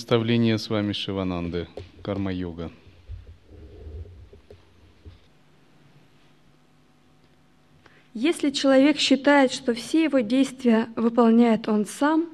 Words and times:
Наставление 0.00 0.56
с 0.56 0.70
вами 0.70 0.92
Шивананды, 0.94 1.68
карма-йога. 2.02 2.72
Если 8.14 8.48
человек 8.48 8.96
считает, 8.96 9.52
что 9.52 9.74
все 9.74 10.04
его 10.04 10.20
действия 10.20 10.88
выполняет 10.96 11.68
он 11.68 11.84
сам, 11.84 12.30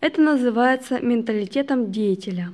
это 0.00 0.20
называется 0.20 0.98
менталитетом 0.98 1.92
деятеля. 1.92 2.52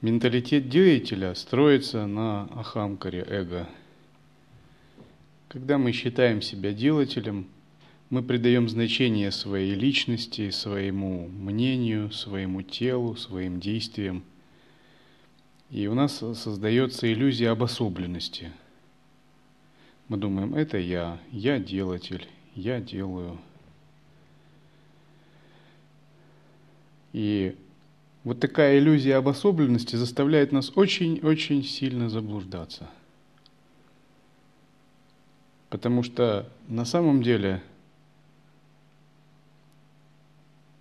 Менталитет 0.00 0.70
деятеля 0.70 1.34
строится 1.34 2.06
на 2.06 2.44
ахамкаре, 2.44 3.26
эго. 3.28 3.68
Когда 5.48 5.76
мы 5.76 5.92
считаем 5.92 6.40
себя 6.40 6.72
делателем, 6.72 7.46
мы 8.08 8.22
придаем 8.22 8.68
значение 8.68 9.32
своей 9.32 9.74
личности, 9.74 10.50
своему 10.50 11.28
мнению, 11.28 12.12
своему 12.12 12.62
телу, 12.62 13.16
своим 13.16 13.58
действиям. 13.58 14.22
И 15.70 15.88
у 15.88 15.94
нас 15.94 16.18
создается 16.18 17.12
иллюзия 17.12 17.50
обособленности. 17.50 18.52
Мы 20.08 20.18
думаем, 20.18 20.54
это 20.54 20.78
я, 20.78 21.20
я 21.32 21.58
делатель, 21.58 22.28
я 22.54 22.80
делаю. 22.80 23.38
И 27.12 27.56
вот 28.22 28.38
такая 28.38 28.78
иллюзия 28.78 29.16
обособленности 29.16 29.96
заставляет 29.96 30.52
нас 30.52 30.70
очень-очень 30.76 31.64
сильно 31.64 32.08
заблуждаться. 32.08 32.88
Потому 35.70 36.04
что 36.04 36.48
на 36.68 36.84
самом 36.84 37.22
деле 37.22 37.62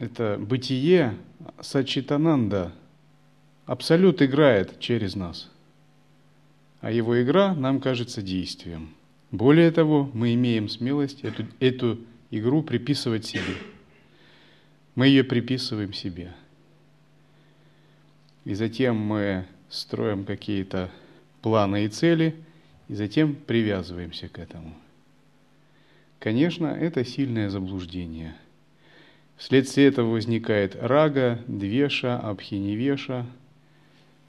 это 0.06 0.38
бытие 0.40 1.16
Сачитананда, 1.60 2.74
абсолют 3.66 4.22
играет 4.22 4.80
через 4.80 5.16
нас, 5.16 5.52
а 6.82 6.92
его 6.92 7.22
игра 7.22 7.54
нам 7.54 7.82
кажется 7.82 8.22
действием. 8.22 8.94
Более 9.32 9.72
того, 9.72 10.10
мы 10.14 10.34
имеем 10.36 10.70
смелость 10.70 11.24
эту, 11.24 11.46
эту 11.60 12.00
игру 12.32 12.64
приписывать 12.64 13.26
себе. 13.26 13.56
Мы 14.94 15.08
ее 15.08 15.24
приписываем 15.24 15.92
себе. 15.92 16.34
И 18.46 18.54
затем 18.54 18.96
мы 18.96 19.46
строим 19.70 20.24
какие-то 20.24 20.92
планы 21.42 21.86
и 21.86 21.90
цели, 21.90 22.36
и 22.88 22.94
затем 22.94 23.36
привязываемся 23.36 24.30
к 24.30 24.38
этому. 24.40 24.76
Конечно, 26.20 26.68
это 26.68 27.04
сильное 27.04 27.50
заблуждение. 27.50 28.36
Вследствие 29.38 29.88
этого 29.88 30.12
возникает 30.12 30.76
рага, 30.82 31.40
двеша, 31.48 32.20
абхиневеша, 32.20 33.26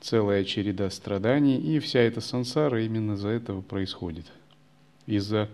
целая 0.01 0.45
череда 0.45 0.91
страданий, 0.91 1.59
и 1.59 1.79
вся 1.79 2.01
эта 2.01 2.21
сансара 2.21 2.85
именно 2.85 3.13
из-за 3.13 3.29
этого 3.29 3.61
происходит. 3.61 4.27
Из-за 5.07 5.49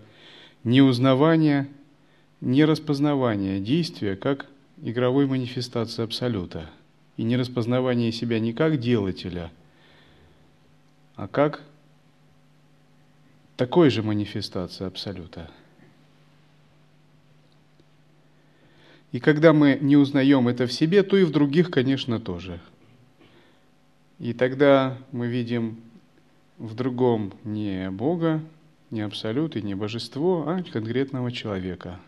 неузнавания, 0.63 1.67
нераспознавания 2.41 3.59
действия 3.59 4.15
как 4.15 4.47
игровой 4.81 5.27
манифестации 5.27 6.03
Абсолюта– 6.03 6.69
и 7.17 7.23
не 7.23 7.37
распознавание 7.37 8.11
себя 8.11 8.39
не 8.39 8.53
как 8.53 8.79
делателя, 8.79 9.51
а 11.15 11.27
как 11.27 11.61
такой 13.55 13.89
же 13.89 14.01
манифестации 14.01 14.85
Абсолюта. 14.85 15.49
И 19.13 19.21
когда 19.21 19.53
мы 19.53 19.77
не 19.79 19.95
узнаем 19.95 20.49
это 20.49 20.67
в 20.67 20.73
себе, 20.73 21.03
то 21.03 21.15
и 21.15 21.23
в 21.23 21.31
других, 21.31 21.71
конечно, 21.71 22.19
тоже. 22.19 22.59
И 24.19 24.33
тогда 24.33 24.97
мы 25.13 25.27
видим 25.27 25.77
в 26.57 26.75
другом 26.75 27.33
не 27.45 27.89
Бога, 27.91 28.41
не 28.91 28.99
Абсолют 28.99 29.55
и 29.55 29.61
не 29.61 29.75
Божество, 29.75 30.43
а 30.45 30.61
конкретного 30.63 31.31
человека. 31.31 32.01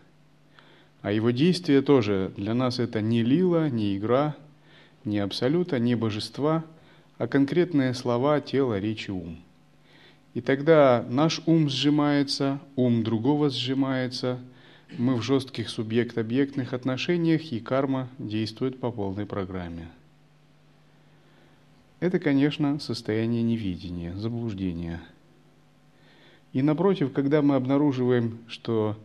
А 1.00 1.12
его 1.12 1.30
действия 1.30 1.80
тоже 1.80 2.32
для 2.36 2.52
нас 2.52 2.78
это 2.78 3.00
не 3.00 3.22
лила, 3.22 3.70
не 3.70 3.96
игра– 3.96 4.36
не 5.06 5.20
абсолюта, 5.20 5.78
не 5.78 5.94
божества, 5.94 6.64
а 7.16 7.28
конкретные 7.28 7.94
слова, 7.94 8.40
тело, 8.40 8.78
речь 8.78 9.08
и 9.08 9.12
ум. 9.12 9.38
И 10.34 10.42
тогда 10.42 11.06
наш 11.08 11.40
ум 11.46 11.70
сжимается, 11.70 12.60
ум 12.74 13.02
другого 13.02 13.48
сжимается, 13.48 14.38
мы 14.96 15.16
в 15.16 15.22
жестких 15.22 15.68
субъект-объектных 15.68 16.72
отношениях, 16.72 17.52
и 17.52 17.60
карма 17.60 18.08
действует 18.18 18.78
по 18.78 18.90
полной 18.90 19.26
программе. 19.26 19.88
Это, 22.00 22.18
конечно, 22.18 22.78
состояние 22.78 23.42
невидения, 23.42 24.14
заблуждения. 24.16 25.00
И 26.52 26.62
напротив, 26.62 27.12
когда 27.12 27.42
мы 27.42 27.56
обнаруживаем, 27.56 28.38
что 28.48 28.96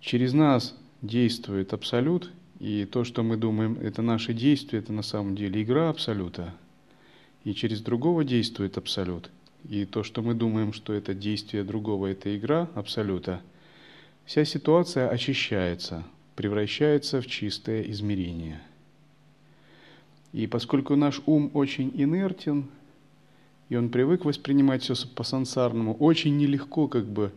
через 0.00 0.32
нас 0.32 0.76
действует 1.02 1.72
Абсолют, 1.72 2.30
и 2.60 2.84
то, 2.86 3.04
что 3.04 3.22
мы 3.22 3.36
думаем, 3.36 3.78
это 3.80 4.02
наши 4.02 4.34
действия, 4.34 4.80
это 4.80 4.92
на 4.92 5.02
самом 5.02 5.36
деле 5.36 5.62
игра 5.62 5.90
Абсолюта. 5.90 6.54
И 7.44 7.54
через 7.54 7.80
другого 7.80 8.24
действует 8.24 8.76
Абсолют. 8.78 9.30
И 9.68 9.84
то, 9.84 10.02
что 10.02 10.22
мы 10.22 10.34
думаем, 10.34 10.72
что 10.72 10.92
это 10.92 11.14
действие 11.14 11.64
другого, 11.64 12.06
это 12.08 12.36
игра 12.36 12.68
Абсолюта, 12.74 13.42
вся 14.28 14.44
ситуация 14.44 15.08
очищается, 15.08 16.04
превращается 16.36 17.22
в 17.22 17.26
чистое 17.26 17.82
измерение. 17.90 18.60
И 20.34 20.46
поскольку 20.46 20.96
наш 20.96 21.22
ум 21.24 21.50
очень 21.54 21.90
инертен, 21.94 22.66
и 23.70 23.76
он 23.76 23.88
привык 23.88 24.26
воспринимать 24.26 24.82
все 24.82 24.94
по-сансарному, 25.14 25.94
очень 25.94 26.36
нелегко 26.36 26.88
как 26.88 27.06
бы 27.06 27.32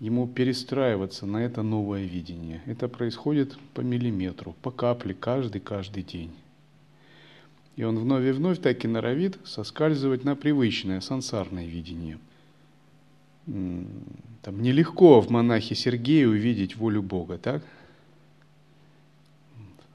ему 0.00 0.26
перестраиваться 0.26 1.24
на 1.24 1.44
это 1.44 1.62
новое 1.62 2.02
видение. 2.02 2.62
Это 2.66 2.88
происходит 2.88 3.56
по 3.72 3.80
миллиметру, 3.80 4.56
по 4.60 4.72
капле, 4.72 5.14
каждый-каждый 5.14 6.02
день. 6.02 6.32
И 7.76 7.84
он 7.84 7.96
вновь 7.96 8.24
и 8.24 8.32
вновь 8.32 8.60
так 8.60 8.84
и 8.84 8.88
норовит 8.88 9.38
соскальзывать 9.44 10.24
на 10.24 10.34
привычное 10.34 11.00
сансарное 11.00 11.64
видение. 11.64 12.18
Там 13.46 14.62
нелегко 14.62 15.20
в 15.20 15.30
монахе 15.30 15.74
Сергею 15.74 16.30
увидеть 16.30 16.76
волю 16.76 17.02
Бога, 17.02 17.38
так? 17.38 17.62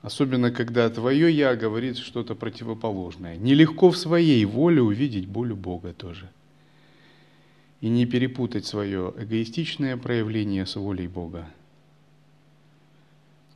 Особенно, 0.01 0.51
когда 0.51 0.89
твое 0.89 1.33
«я» 1.33 1.55
говорит 1.55 1.97
что-то 1.97 2.35
противоположное. 2.35 3.35
Нелегко 3.35 3.91
в 3.91 3.97
своей 3.97 4.45
воле 4.45 4.81
увидеть 4.81 5.27
волю 5.27 5.55
Бога 5.55 5.93
тоже 5.93 6.29
и 7.81 7.89
не 7.89 8.05
перепутать 8.05 8.65
свое 8.65 9.13
эгоистичное 9.17 9.97
проявление 9.97 10.65
с 10.65 10.75
волей 10.75 11.07
Бога. 11.07 11.47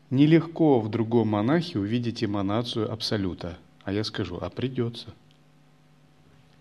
Нелегко 0.10 0.80
в 0.80 0.90
другом 0.90 1.30
монахе 1.30 1.80
увидеть 1.80 2.24
эманацию 2.24 2.92
Абсолюта, 2.92 3.58
а 3.84 3.94
я 3.94 4.04
скажу, 4.04 4.38
а 4.42 4.50
придется. 4.50 5.14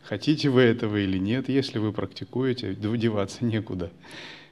Хотите 0.02 0.48
вы 0.48 0.62
этого 0.62 0.96
или 0.96 1.18
нет, 1.18 1.48
если 1.48 1.78
вы 1.78 1.92
практикуете, 1.92 2.74
деваться 2.74 3.44
некуда. 3.44 3.90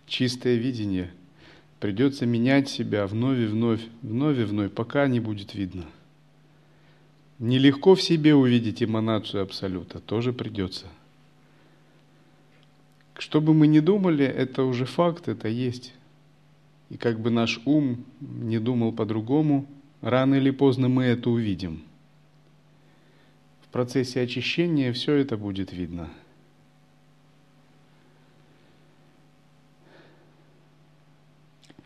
Чистое 0.07 0.57
видение. 0.57 1.11
Придется 1.81 2.27
менять 2.27 2.69
себя 2.69 3.07
вновь 3.07 3.39
и 3.39 3.47
вновь, 3.47 3.83
вновь 4.03 4.39
и 4.39 4.45
вновь, 4.45 4.73
пока 4.73 5.07
не 5.07 5.21
будет 5.21 5.55
видно. 5.55 5.85
Нелегко 7.39 7.95
в 7.95 8.03
себе 8.03 8.35
увидеть 8.35 8.83
эманацию 8.83 9.43
Абсолюта, 9.43 10.01
тоже 10.01 10.33
придется. 10.33 10.87
Что 13.17 13.41
бы 13.41 13.55
мы 13.55 13.67
ни 13.67 13.81
думали, 13.81 14.25
это 14.25 14.65
уже 14.65 14.87
факт, 14.87 15.29
это 15.29 15.49
есть. 15.49 15.93
И 16.91 16.97
как 16.97 17.21
бы 17.21 17.31
наш 17.31 17.61
ум 17.65 18.05
не 18.21 18.59
думал 18.59 18.93
по-другому, 18.93 19.67
рано 20.01 20.37
или 20.37 20.51
поздно 20.51 20.89
мы 20.89 21.05
это 21.05 21.31
увидим. 21.31 21.83
В 23.69 23.71
процессе 23.71 24.23
очищения 24.23 24.95
все 24.95 25.17
это 25.17 25.37
будет 25.37 25.73
видно. 25.73 26.09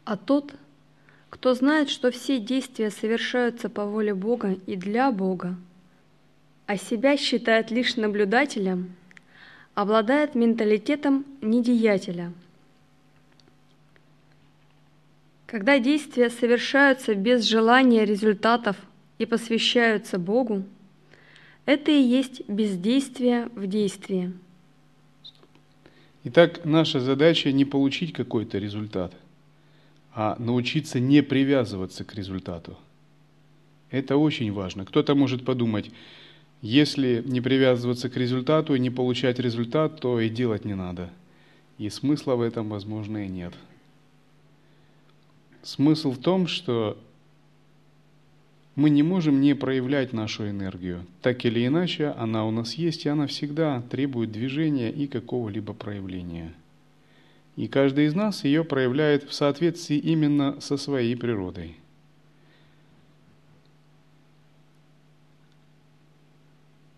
А 0.05 0.17
тот, 0.17 0.55
кто 1.29 1.55
знает, 1.55 1.90
что 1.90 2.12
все 2.12 2.38
действия 2.38 2.90
совершаются 2.90 3.69
по 3.69 3.84
воле 3.84 4.14
Бога 4.14 4.56
и 4.67 4.76
для 4.76 5.11
Бога, 5.11 5.56
а 6.67 6.76
себя 6.76 7.17
считает 7.17 7.73
лишь 7.73 7.96
наблюдателем, 7.96 8.94
обладает 9.75 10.37
менталитетом 10.37 11.25
недеятеля. 11.40 12.32
Когда 15.46 15.81
действия 15.81 16.31
совершаются 16.31 17.14
без 17.14 17.43
желания 17.43 18.05
результатов 18.05 18.76
и 19.19 19.26
посвящаются 19.26 20.19
Богу, 20.19 20.64
это 21.66 21.90
и 21.90 22.00
есть 22.02 22.48
бездействие 22.48 23.48
в 23.54 23.66
действии. 23.66 24.32
Итак, 26.24 26.64
наша 26.64 27.00
задача 27.00 27.50
не 27.50 27.64
получить 27.64 28.12
какой-то 28.12 28.58
результат, 28.58 29.14
а 30.14 30.36
научиться 30.38 31.00
не 31.00 31.22
привязываться 31.22 32.04
к 32.04 32.14
результату. 32.14 32.76
Это 33.90 34.16
очень 34.16 34.52
важно. 34.52 34.84
Кто-то 34.84 35.14
может 35.14 35.44
подумать, 35.44 35.90
если 36.62 37.22
не 37.26 37.40
привязываться 37.40 38.08
к 38.08 38.16
результату 38.16 38.74
и 38.74 38.78
не 38.78 38.90
получать 38.90 39.38
результат, 39.38 40.00
то 40.00 40.20
и 40.20 40.28
делать 40.28 40.64
не 40.64 40.74
надо. 40.74 41.10
И 41.78 41.90
смысла 41.90 42.36
в 42.36 42.40
этом, 42.40 42.68
возможно, 42.68 43.26
и 43.26 43.28
нет. 43.28 43.52
Смысл 45.62 46.12
в 46.12 46.18
том, 46.18 46.46
что 46.46 46.96
мы 48.74 48.88
не 48.90 49.02
можем 49.02 49.40
не 49.40 49.54
проявлять 49.54 50.12
нашу 50.12 50.48
энергию. 50.48 51.04
Так 51.20 51.44
или 51.44 51.66
иначе, 51.66 52.08
она 52.08 52.46
у 52.46 52.50
нас 52.50 52.74
есть, 52.74 53.04
и 53.04 53.08
она 53.08 53.26
всегда 53.26 53.82
требует 53.90 54.32
движения 54.32 54.90
и 54.90 55.06
какого-либо 55.06 55.74
проявления. 55.74 56.54
И 57.56 57.69
каждый 57.69 58.06
из 58.06 58.14
нас 58.14 58.44
ее 58.44 58.64
проявляет 58.64 59.24
в 59.24 59.34
соответствии 59.34 59.98
именно 59.98 60.58
со 60.60 60.78
своей 60.78 61.14
природой. 61.16 61.76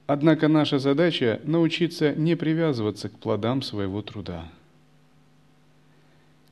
Однако 0.07 0.49
наша 0.49 0.79
задача– 0.79 1.41
научиться 1.45 2.15
не 2.15 2.37
привязываться 2.37 3.09
к 3.09 3.19
плодам 3.19 3.63
своего 3.63 4.03
труда. 4.03 4.45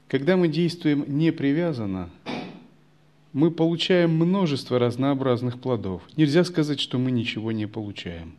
Когда 0.08 0.36
мы 0.36 0.48
действуем 0.48 1.04
не 1.06 1.30
привязанно, 1.30 2.10
мы 3.32 3.50
получаем 3.50 4.10
множество 4.14 4.78
разнообразных 4.78 5.60
плодов. 5.60 6.02
Нельзя 6.16 6.44
сказать, 6.44 6.80
что 6.80 6.98
мы 6.98 7.10
ничего 7.10 7.52
не 7.52 7.66
получаем. 7.66 8.34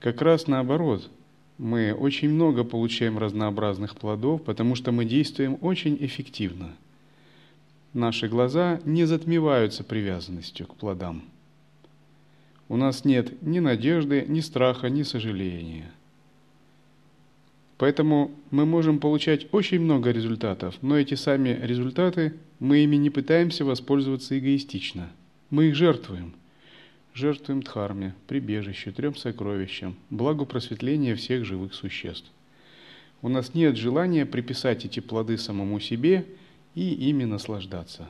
Как 0.00 0.20
раз 0.22 0.46
наоборот, 0.46 1.10
мы 1.58 1.94
очень 1.94 2.30
много 2.30 2.64
получаем 2.64 3.18
разнообразных 3.18 3.96
плодов, 3.96 4.42
потому 4.42 4.74
что 4.74 4.92
мы 4.92 5.04
действуем 5.04 5.58
очень 5.60 5.96
эффективно. 6.00 6.72
Наши 7.92 8.28
глаза 8.28 8.80
не 8.84 9.04
затмеваются 9.04 9.84
привязанностью 9.84 10.66
к 10.66 10.74
плодам– 10.74 11.22
у 12.68 12.76
нас 12.76 13.04
нет 13.04 13.42
ни 13.42 13.58
надежды, 13.58 14.24
ни 14.26 14.40
страха, 14.40 14.88
ни 14.88 15.02
сожаления. 15.02 15.90
Поэтому 17.76 18.30
мы 18.50 18.66
можем 18.66 19.00
получать 19.00 19.46
очень 19.52 19.80
много 19.80 20.10
результатов, 20.10 20.76
но 20.80 20.96
эти 20.96 21.14
сами 21.14 21.58
результаты, 21.60 22.34
мы 22.60 22.78
ими 22.78 22.96
не 22.96 23.10
пытаемся 23.10 23.64
воспользоваться 23.64 24.38
эгоистично. 24.38 25.10
Мы 25.50 25.66
их 25.66 25.74
жертвуем. 25.74 26.34
Жертвуем 27.14 27.62
Дхарме, 27.62 28.14
прибежище, 28.26 28.90
трем 28.90 29.14
сокровищам, 29.14 29.96
благу 30.10 30.46
просветления 30.46 31.14
всех 31.14 31.44
живых 31.44 31.74
существ. 31.74 32.30
У 33.22 33.28
нас 33.28 33.54
нет 33.54 33.76
желания 33.76 34.26
приписать 34.26 34.84
эти 34.84 35.00
плоды 35.00 35.38
самому 35.38 35.80
себе 35.80 36.26
и 36.74 36.92
ими 36.92 37.24
наслаждаться. 37.24 38.08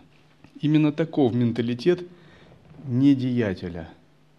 Именно 0.61 0.93
таков 0.93 1.35
менталитет 1.35 2.07
недеятеля 2.85 3.91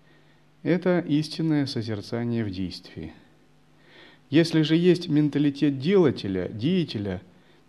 –это 0.63 1.00
истинное 1.00 1.68
созерцание 1.68 2.44
в 2.44 2.50
действии. 2.50 3.13
Если 4.30 4.63
же 4.63 4.75
есть 4.75 5.07
менталитет 5.07 5.80
делателя, 5.80 6.50
деятеля, 6.50 7.22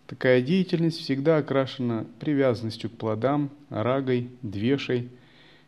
такая 0.07 0.41
деятельность 0.41 0.99
всегда 0.99 1.37
окрашена 1.37 2.05
привязанностью 2.19 2.89
к 2.89 2.93
плодам, 2.93 3.51
рагой, 3.69 4.29
двешей. 4.41 5.09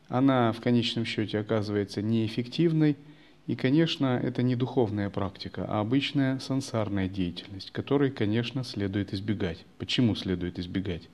Она 0.08 0.52
в 0.52 0.62
конечном 0.62 1.06
счете 1.06 1.40
оказывается 1.40 2.02
неэффективной, 2.02 2.98
и, 3.46 3.56
конечно, 3.56 4.20
это 4.22 4.44
не 4.44 4.56
духовная 4.56 5.10
практика, 5.10 5.66
а 5.68 5.80
обычная 5.80 6.40
сансарная 6.40 7.08
деятельность, 7.08 7.72
которой, 7.72 8.12
конечно, 8.12 8.64
следует 8.64 9.14
избегать. 9.14 9.66
Почему 9.78 10.16
следует 10.16 10.60
избегать? 10.60 11.10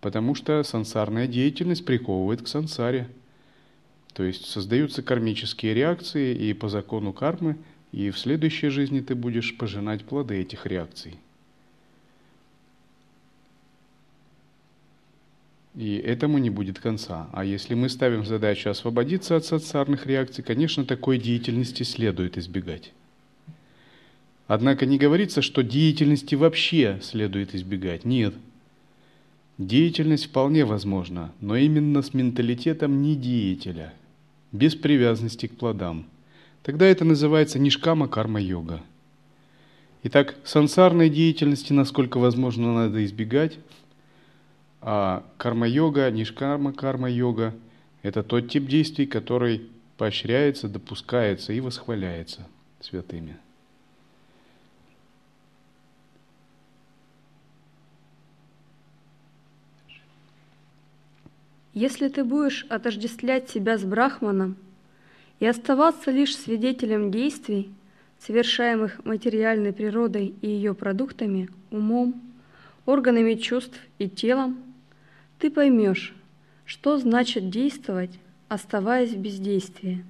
Потому 0.00 0.34
что 0.34 0.62
сансарная 0.62 1.26
деятельность 1.26 1.84
приковывает 1.84 2.42
к 2.42 2.48
сансаре– 2.48 3.08
то 4.14 4.22
есть 4.22 4.46
создаются 4.46 5.02
кармические 5.02 5.74
реакции, 5.74 6.34
и 6.34 6.54
по 6.54 6.68
закону 6.68 7.12
кармы, 7.12 7.56
и 7.94 8.10
в 8.10 8.18
следующей 8.18 8.70
жизни 8.70 9.00
ты 9.00 9.14
будешь 9.14 9.56
пожинать 9.56 10.04
плоды 10.04 10.40
этих 10.40 10.66
реакций. 10.66 11.14
И 15.76 15.96
этому 15.96 16.38
не 16.38 16.50
будет 16.50 16.80
конца. 16.80 17.28
А 17.32 17.44
если 17.44 17.74
мы 17.74 17.88
ставим 17.88 18.24
задачу 18.24 18.68
освободиться 18.68 19.36
от 19.36 19.44
социальных 19.44 20.06
реакций, 20.06 20.42
конечно, 20.42 20.84
такой 20.84 21.18
деятельности 21.18 21.84
следует 21.84 22.36
избегать. 22.36 22.92
Однако 24.48 24.86
не 24.86 24.98
говорится, 24.98 25.40
что 25.40 25.62
деятельности 25.62 26.34
вообще 26.34 26.98
следует 27.00 27.54
избегать. 27.54 28.04
Нет. 28.04 28.34
Деятельность 29.58 30.26
вполне 30.26 30.64
возможна, 30.64 31.32
но 31.40 31.56
именно 31.56 32.02
с 32.02 32.12
менталитетом 32.12 33.02
не 33.02 33.14
деятеля– 33.14 33.94
без 34.54 34.76
привязанности 34.76 35.46
к 35.46 35.56
плодам. 35.56 36.06
Тогда 36.64 36.86
это 36.86 37.04
называется 37.04 37.58
нишкама 37.58 38.08
карма-йога. 38.08 38.80
Итак, 40.02 40.34
сансарной 40.44 41.10
деятельности, 41.10 41.74
насколько 41.74 42.16
возможно, 42.16 42.74
надо 42.74 43.04
избегать, 43.04 43.58
а 44.80 45.26
карма-йога, 45.36 46.10
нишкарма 46.10 46.72
карма-йога– 46.72 47.54
это 48.02 48.22
тот 48.22 48.48
тип 48.48 48.66
действий, 48.66 49.04
который 49.06 49.68
поощряется, 49.98 50.68
допускается 50.70 51.52
и 51.52 51.60
восхваляется 51.60 52.46
святыми. 52.80 53.36
Если 61.74 62.08
ты 62.08 62.24
будешь 62.24 62.64
отождествлять 62.70 63.50
себя 63.50 63.76
с 63.76 63.82
Брахманом 63.82 64.56
и 65.40 65.46
оставаться 65.46 66.10
лишь 66.10 66.36
свидетелем 66.36 67.10
действий, 67.10 67.70
совершаемых 68.18 69.04
материальной 69.04 69.72
природой 69.72 70.34
и 70.40 70.48
ее 70.48 70.74
продуктами, 70.74 71.48
умом, 71.70 72.20
органами 72.86 73.34
чувств 73.34 73.78
и 73.98 74.08
телом, 74.08 74.58
ты 75.38 75.50
поймешь, 75.50 76.14
что 76.64 76.98
значит 76.98 77.50
действовать, 77.50 78.18
оставаясь 78.48 79.10
в 79.10 79.18
бездействии. 79.18 80.04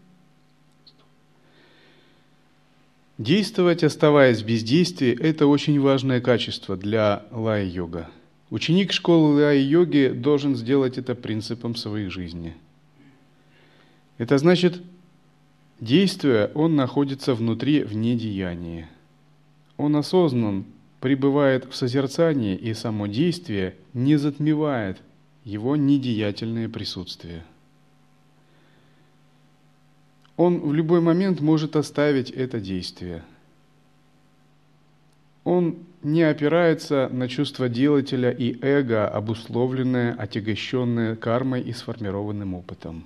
Действовать, 3.18 3.84
оставаясь 3.84 4.42
в 4.42 4.46
бездействии, 4.46 5.16
это 5.20 5.46
очень 5.46 5.80
важное 5.80 6.20
качество 6.20 6.76
для 6.76 7.24
лай-йога– 7.30 8.10
Ученик 8.54 8.92
школы 8.92 9.42
лай-йоги 9.42 10.12
должен 10.14 10.54
сделать 10.54 10.96
это 10.96 11.16
принципом 11.16 11.74
своей 11.74 12.08
жизни. 12.08 12.54
Это 14.16 14.38
значит, 14.38 14.80
действуя, 15.80 16.50
он 16.54 16.76
находится 16.76 17.34
внутри 17.34 17.82
вне 17.82 18.16
деяния. 18.16 18.88
Он 19.76 19.96
осознан, 19.96 20.64
пребывает 21.00 21.66
в 21.66 21.74
созерцании, 21.74 22.56
и 22.56 22.72
само 22.74 23.06
действие 23.06 23.74
не 23.92 24.16
затмевает 24.16 25.02
его 25.44 25.76
недеятельное 25.76 26.68
присутствие. 26.68 27.42
Он 30.36 30.60
в 30.60 30.72
любой 30.72 31.00
момент 31.00 31.40
может 31.40 31.76
оставить 31.76 32.30
это 32.30 32.60
действие. 32.60 33.22
Он 35.44 35.76
не 36.02 36.22
опирается 36.22 37.08
на 37.12 37.28
чувство 37.28 37.68
делателя 37.68 38.30
и 38.30 38.58
эго, 38.62 39.06
обусловленное, 39.06 40.14
отягощенное 40.14 41.16
кармой 41.16 41.60
и 41.60 41.72
сформированным 41.72 42.54
опытом. 42.54 43.04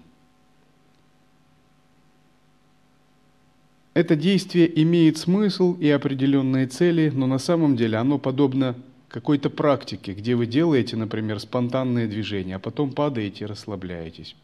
Это 3.98 4.14
действие 4.14 4.80
имеет 4.82 5.18
смысл 5.18 5.74
и 5.74 5.90
определенные 5.90 6.68
цели, 6.68 7.10
но 7.12 7.26
на 7.26 7.40
самом 7.40 7.74
деле 7.74 7.98
оно 7.98 8.16
подобно 8.16 8.76
какой-то 9.08 9.50
практике, 9.50 10.12
где 10.12 10.36
вы 10.36 10.46
делаете, 10.46 10.96
например, 10.96 11.40
спонтанные 11.40 12.06
движения, 12.06 12.54
а 12.54 12.58
потом 12.60 12.92
падаете 12.92 13.42
и 13.42 13.48
расслабляетесь. 13.48 14.36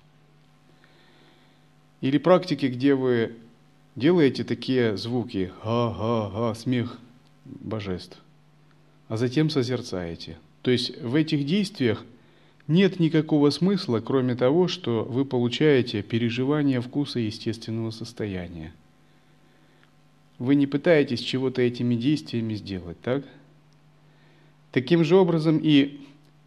Или 2.00 2.18
практики, 2.18 2.66
где 2.66 2.96
вы 2.96 3.36
делаете 3.94 4.42
такие 4.42 4.96
звуки, 4.96 5.52
га-га-га, 5.62 6.52
смех 6.56 6.98
божеств, 7.44 8.18
а 9.06 9.16
затем 9.16 9.50
созерцаете. 9.50 10.36
То 10.62 10.72
есть 10.72 11.00
в 11.00 11.14
этих 11.14 11.46
действиях 11.46 12.04
нет 12.66 12.98
никакого 12.98 13.50
смысла, 13.50 14.00
кроме 14.00 14.34
того, 14.34 14.66
что 14.66 15.04
вы 15.04 15.24
получаете 15.24 16.02
переживание 16.02 16.80
вкуса 16.80 17.20
естественного 17.20 17.92
состояния. 17.92 18.72
Вы 20.38 20.56
не 20.56 20.66
пытаетесь 20.66 21.20
чего-то 21.20 21.62
этими 21.62 21.94
действиями 21.94 22.54
сделать, 22.54 23.00
так? 23.00 23.24
Таким 24.72 25.04
же 25.04 25.16
образом 25.16 25.58
и 25.62 26.00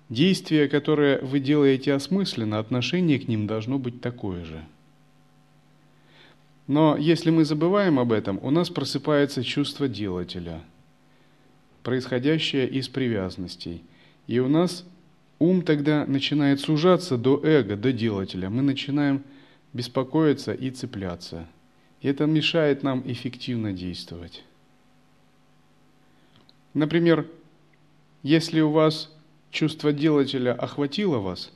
действие, 0.09 0.67
которое 0.67 1.19
вы 1.21 1.39
делаете 1.39 1.93
осмысленно, 1.93 2.59
отношение 2.59 3.19
к 3.19 3.27
ним 3.27 3.47
должно 3.47 3.79
быть 3.79 4.01
такое 4.01 4.43
же. 4.43 4.63
Но 6.67 6.97
если 6.97 7.29
мы 7.29 7.45
забываем 7.45 7.97
об 7.97 8.11
этом, 8.11 8.39
у 8.41 8.51
нас 8.51 8.69
просыпается 8.69 9.43
чувство 9.43 9.87
делателя, 9.87 10.61
происходящее 11.83 12.67
из 12.67 12.89
привязанностей. 12.89 13.83
И 14.27 14.39
у 14.39 14.49
нас 14.49 14.85
ум 15.39 15.61
тогда 15.61 16.05
начинает 16.05 16.59
сужаться 16.59 17.17
до 17.17 17.39
эго, 17.41 17.77
до 17.77 17.93
делателя. 17.93 18.49
Мы 18.49 18.61
начинаем 18.63 19.23
беспокоиться 19.71 20.51
и 20.53 20.69
цепляться. 20.69 21.47
И 22.01 22.07
это 22.07 22.25
мешает 22.25 22.83
нам 22.83 23.03
эффективно 23.05 23.73
действовать. 23.73 24.43
Например, 26.73 27.27
если 28.21 28.61
у 28.61 28.71
вас 28.71 29.11
чувство 29.51 29.91
делателя 29.91 30.53
охватило 30.53 31.17
вас, 31.17 31.51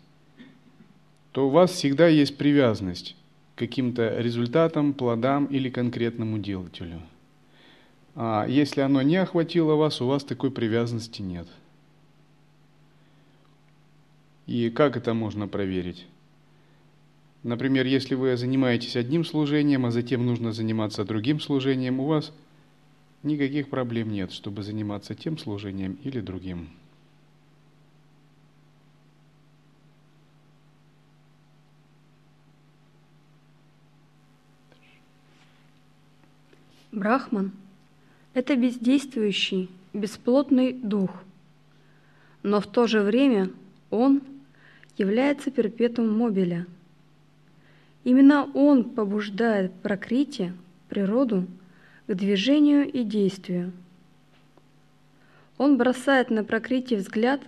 то 1.31 1.48
у 1.48 1.50
вас 1.50 1.71
всегда 1.71 2.07
есть 2.07 2.38
привязанность 2.38 3.15
к 3.55 3.60
каким-то 3.60 4.17
результатам, 4.19 4.93
плодам 4.93 5.45
или 5.45 5.69
конкретному 5.69 6.39
делателю. 6.39 7.01
А 8.15 8.45
если 8.48 8.81
оно 8.81 9.01
не 9.01 9.17
охватило 9.17 9.75
вас, 9.75 10.01
у 10.01 10.07
вас 10.07 10.24
такой 10.24 10.51
привязанности 10.51 11.21
нет. 11.21 11.48
И 14.48 14.69
как 14.69 14.98
это 14.98 15.13
можно 15.13 15.48
проверить? 15.48 16.05
Например, 17.43 17.88
если 17.88 18.13
вы 18.13 18.38
занимаетесь 18.38 18.95
одним 18.95 19.25
служением, 19.25 19.86
а 19.86 19.91
затем 19.91 20.25
нужно 20.25 20.51
заниматься 20.51 21.03
другим 21.03 21.39
служением, 21.39 22.00
у 22.00 22.05
вас 22.05 22.31
никаких 23.24 23.69
проблем 23.69 24.12
нет, 24.12 24.31
чтобы 24.31 24.62
заниматься 24.62 25.15
тем 25.15 25.39
служением 25.39 25.98
или 26.03 26.19
другим. 26.19 26.69
Брахман– 36.91 37.53
это 38.33 38.55
бездействующий, 38.55 39.69
бесплотный 39.93 40.74
дух, 40.74 41.24
но 42.43 42.60
в 42.60 42.67
то 42.67 42.86
же 42.86 43.01
время 43.01 43.50
он 43.89 44.21
является 44.98 45.50
перпетум 45.50 46.15
мобиля. 46.15 46.67
Именно 48.03 48.50
он 48.53 48.84
побуждает 48.84 49.74
прокрити, 49.81 50.53
природу, 50.89 51.48
к 52.08 52.13
движению 52.15 52.91
и 52.91 53.03
действию. 53.03 53.72
Он 55.58 55.77
бросает 55.77 56.29
на 56.29 56.43
прокрити 56.43 56.96
взгляд, 56.96 57.41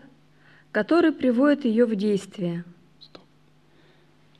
который 0.71 1.11
приводит 1.11 1.65
ее 1.65 1.85
в 1.85 1.95
действие. 1.95 2.63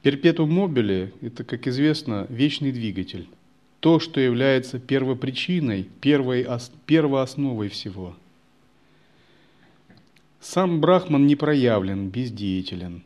Перпетум 0.01 0.51
мобили– 0.51 1.13
это, 1.21 1.43
как 1.43 1.67
известно, 1.67 2.27
вечный 2.29 2.71
двигатель 2.71 3.27
то, 3.83 3.99
что 3.99 4.21
является 4.21 4.79
первопричиной, 4.79 5.89
первой, 5.99 6.47
первоосновой 6.85 7.67
всего. 7.67 8.15
Сам 10.39 10.79
Брахман 10.79 11.27
не 11.27 11.35
проявлен, 11.35 12.07
бездеятелен, 12.07 13.03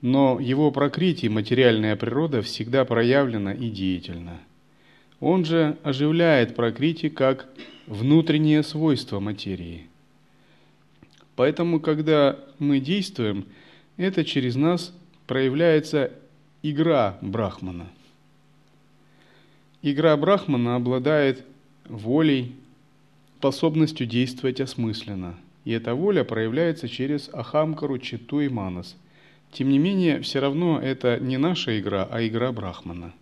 но 0.00 0.38
его 0.40 0.70
прокрытие, 0.70 1.30
материальная 1.30 1.96
природа, 1.96 2.42
всегда 2.42 2.84
проявлена 2.84 3.52
и 3.52 3.70
деятельна. 3.70 4.40
Он 5.20 5.44
же 5.44 5.78
оживляет 5.82 6.54
прокрытие 6.54 7.10
как 7.10 7.48
внутреннее 7.86 8.62
свойство 8.62 9.20
материи. 9.20 9.86
Поэтому, 11.34 11.80
когда 11.80 12.38
мы 12.58 12.80
действуем, 12.80 13.46
это 13.96 14.24
через 14.24 14.56
нас 14.56 14.94
проявляется 15.26 16.12
игра 16.62 17.18
Брахмана. 17.20 17.86
Игра 19.82 20.16
Брахмана 20.16 20.76
обладает 20.76 21.44
волей, 21.88 22.54
способностью 23.38 24.06
действовать 24.06 24.60
осмысленно. 24.60 25.36
И 25.64 25.70
эта 25.70 25.94
воля 25.94 26.24
проявляется 26.24 26.88
через 26.88 27.28
Ахамкару, 27.32 27.98
Читу 27.98 28.40
и 28.40 28.48
Манас. 28.48 28.96
Тем 29.56 29.70
не 29.70 29.78
менее, 29.78 30.20
все 30.20 30.40
равно 30.40 30.78
это 30.78 31.18
не 31.18 31.38
наша 31.38 31.80
игра, 31.80 32.06
а 32.10 32.26
игра 32.26 32.52
Брахмана. 32.52 33.14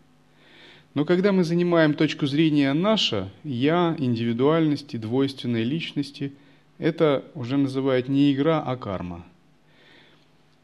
Но 0.95 1.05
когда 1.05 1.31
мы 1.31 1.45
занимаем 1.45 1.95
точку 1.95 2.27
зрения 2.27 2.73
наша, 2.73 3.31
я, 3.45 3.95
индивидуальности, 3.99 4.97
двойственной 4.97 5.63
личности, 5.63 6.33
это 6.79 7.25
уже 7.35 7.57
называют 7.57 8.09
не 8.09 8.33
игра, 8.33 8.61
а 8.61 8.77
карма. 8.77 9.25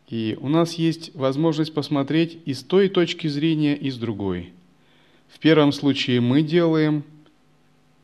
И 0.09 0.37
у 0.41 0.49
нас 0.49 0.75
есть 0.75 1.15
возможность 1.15 1.73
посмотреть 1.73 2.39
и 2.47 2.53
с 2.53 2.65
той 2.65 2.89
точки 2.89 3.29
зрения, 3.29 3.77
и 3.77 3.91
с 3.91 3.97
другой– 3.97 4.53
в 5.31 5.39
первом 5.39 5.73
случае 5.73 6.21
мы 6.21 6.43
делаем, 6.43 7.05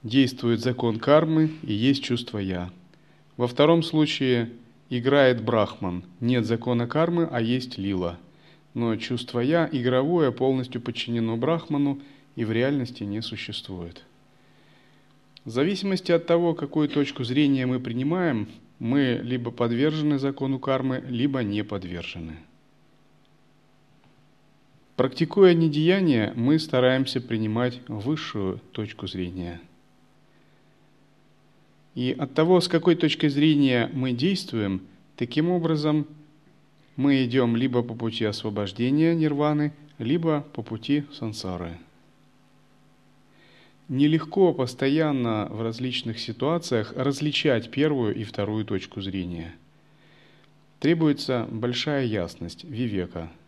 действует 0.04 0.60
закон 0.60 0.98
кармы 0.98 1.50
и 1.64 1.72
есть 1.72 2.04
чувство 2.04 2.38
«я». 2.38 2.70
Во 3.36 3.48
втором 3.48 3.82
случае 3.82 4.50
играет 4.90 5.42
брахман, 5.42 6.04
нет 6.20 6.44
закона 6.44 6.86
кармы, 6.86 7.28
а 7.30 7.40
есть 7.40 7.78
лила. 7.78 8.18
Но 8.74 8.96
чувство 8.96 9.40
«я» 9.40 9.68
игровое 9.70 10.32
полностью 10.32 10.80
подчинено 10.80 11.36
брахману 11.36 12.00
и 12.34 12.44
в 12.44 12.52
реальности 12.52 13.04
не 13.04 13.22
существует. 13.22 14.04
В 15.44 15.50
зависимости 15.50 16.12
от 16.12 16.26
того, 16.26 16.54
какую 16.54 16.88
точку 16.88 17.24
зрения 17.24 17.66
мы 17.66 17.80
принимаем, 17.80 18.48
мы 18.78 19.20
либо 19.22 19.50
подвержены 19.50 20.18
закону 20.18 20.58
кармы, 20.58 21.02
либо 21.08 21.42
не 21.42 21.64
подвержены. 21.64 22.36
Практикуя 24.96 25.54
недеяние, 25.54 26.32
мы 26.36 26.58
стараемся 26.58 27.20
принимать 27.20 27.80
высшую 27.86 28.60
точку 28.72 29.06
зрения. 29.06 29.60
И 31.96 32.14
от 32.16 32.34
того, 32.34 32.60
с 32.60 32.68
какой 32.68 32.94
точки 32.94 33.26
зрения 33.26 33.90
мы 33.92 34.12
действуем, 34.12 34.82
таким 35.16 35.50
образом 35.50 36.06
мы 36.94 37.24
идем 37.24 37.56
либо 37.56 37.82
по 37.82 37.94
пути 37.94 38.26
освобождения 38.26 39.14
нирваны, 39.14 39.72
либо 39.98 40.42
по 40.52 40.62
пути 40.62 41.04
сансары. 41.10 41.78
Нелегко 43.88 44.52
постоянно 44.52 45.48
в 45.50 45.62
различных 45.62 46.18
ситуациях 46.18 46.92
различать 46.94 47.70
первую 47.70 48.14
и 48.14 48.24
вторую 48.24 48.66
точку 48.66 49.00
зрения. 49.00 49.54
Требуется 50.80 51.48
большая 51.50 52.04
ясность, 52.04 52.64
вивека– 52.64 53.32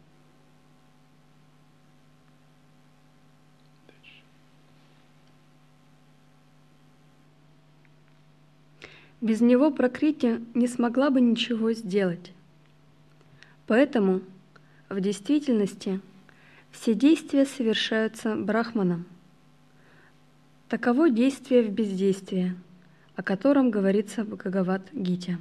Без 9.20 9.40
него 9.40 9.70
Пракрити 9.70 10.40
не 10.54 10.68
смогла 10.68 11.10
бы 11.10 11.20
ничего 11.20 11.72
сделать. 11.72 12.32
Поэтому 13.66 14.20
в 14.88 15.00
действительности 15.00 16.00
все 16.70 16.94
действия 16.94 17.44
совершаются 17.44 18.36
Брахманом. 18.36 19.06
Таково 20.68 21.10
действие 21.10 21.62
в 21.62 21.70
бездействии, 21.70 22.54
о 23.16 23.22
котором 23.22 23.70
говорится 23.70 24.22
в 24.22 24.28
Бхагават-гите. 24.28 25.38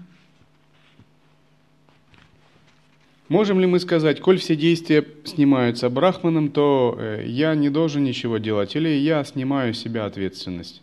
Можем 3.28 3.60
ли 3.60 3.68
мы 3.68 3.80
сказать, 3.80 4.22
коль 4.22 4.40
все 4.40 4.56
действия 4.56 5.06
снимаются 5.26 5.90
Брахманом, 5.90 6.50
то 6.50 6.96
э, 6.98 7.26
я 7.28 7.56
не 7.56 7.70
должен 7.70 8.06
ничего 8.06 8.38
делать, 8.38 8.76
или 8.76 8.88
я 8.88 9.24
снимаю 9.26 9.74
с 9.74 9.80
себя 9.80 10.06
ответственность? 10.06 10.82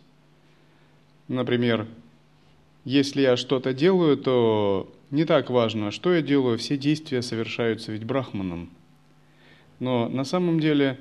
Например, 1.27 1.87
если 2.85 3.21
я 3.21 3.35
что-то 3.35 3.73
делаю, 3.73 4.15
то 4.15 4.91
не 5.09 5.25
так 5.25 5.49
важно, 5.49 5.91
что 5.91 6.13
я 6.13 6.21
делаю, 6.21 6.57
все 6.57 6.77
действия 6.77 7.21
совершаются 7.21 7.91
ведь 7.91 8.05
брахманом. 8.05 8.69
Но 9.79 10.07
на 10.07 10.23
самом 10.23 10.59
деле 10.59 10.99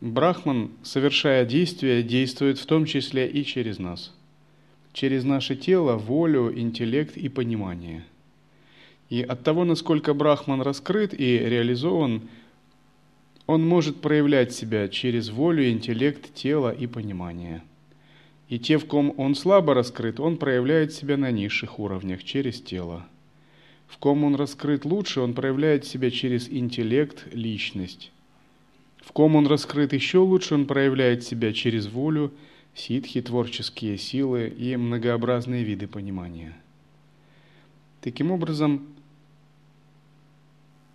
брахман, 0.00 0.70
совершая 0.82 1.44
действия, 1.44 2.02
действует 2.02 2.58
в 2.58 2.66
том 2.66 2.86
числе 2.86 3.28
и 3.28 3.44
через 3.44 3.78
нас. 3.78 4.14
Через 4.92 5.22
наше 5.24 5.54
тело, 5.54 5.96
волю, 5.96 6.52
интеллект 6.58 7.16
и 7.16 7.28
понимание. 7.28 8.04
И 9.10 9.22
от 9.22 9.42
того, 9.42 9.64
насколько 9.64 10.14
брахман 10.14 10.62
раскрыт 10.62 11.14
и 11.18 11.38
реализован, 11.38 12.22
он 13.46 13.66
может 13.66 14.00
проявлять 14.00 14.52
себя 14.52 14.88
через 14.88 15.30
волю, 15.30 15.70
интеллект, 15.70 16.34
тело 16.34 16.70
и 16.70 16.86
понимание. 16.86 17.62
И 18.48 18.58
те, 18.58 18.78
в 18.78 18.86
ком 18.86 19.14
он 19.18 19.34
слабо 19.34 19.74
раскрыт, 19.74 20.20
он 20.20 20.38
проявляет 20.38 20.92
себя 20.92 21.16
на 21.16 21.30
низших 21.30 21.78
уровнях, 21.78 22.24
через 22.24 22.60
тело. 22.60 23.06
В 23.86 23.98
ком 23.98 24.24
он 24.24 24.34
раскрыт 24.36 24.84
лучше, 24.84 25.20
он 25.20 25.34
проявляет 25.34 25.84
себя 25.84 26.10
через 26.10 26.48
интеллект, 26.48 27.26
личность. 27.32 28.10
В 29.00 29.12
ком 29.12 29.36
он 29.36 29.46
раскрыт 29.46 29.92
еще 29.92 30.18
лучше, 30.18 30.54
он 30.54 30.66
проявляет 30.66 31.24
себя 31.24 31.52
через 31.52 31.86
волю, 31.86 32.32
ситхи, 32.74 33.20
творческие 33.20 33.98
силы 33.98 34.48
и 34.48 34.76
многообразные 34.76 35.64
виды 35.64 35.86
понимания. 35.86 36.56
Таким 38.00 38.30
образом, 38.30 38.86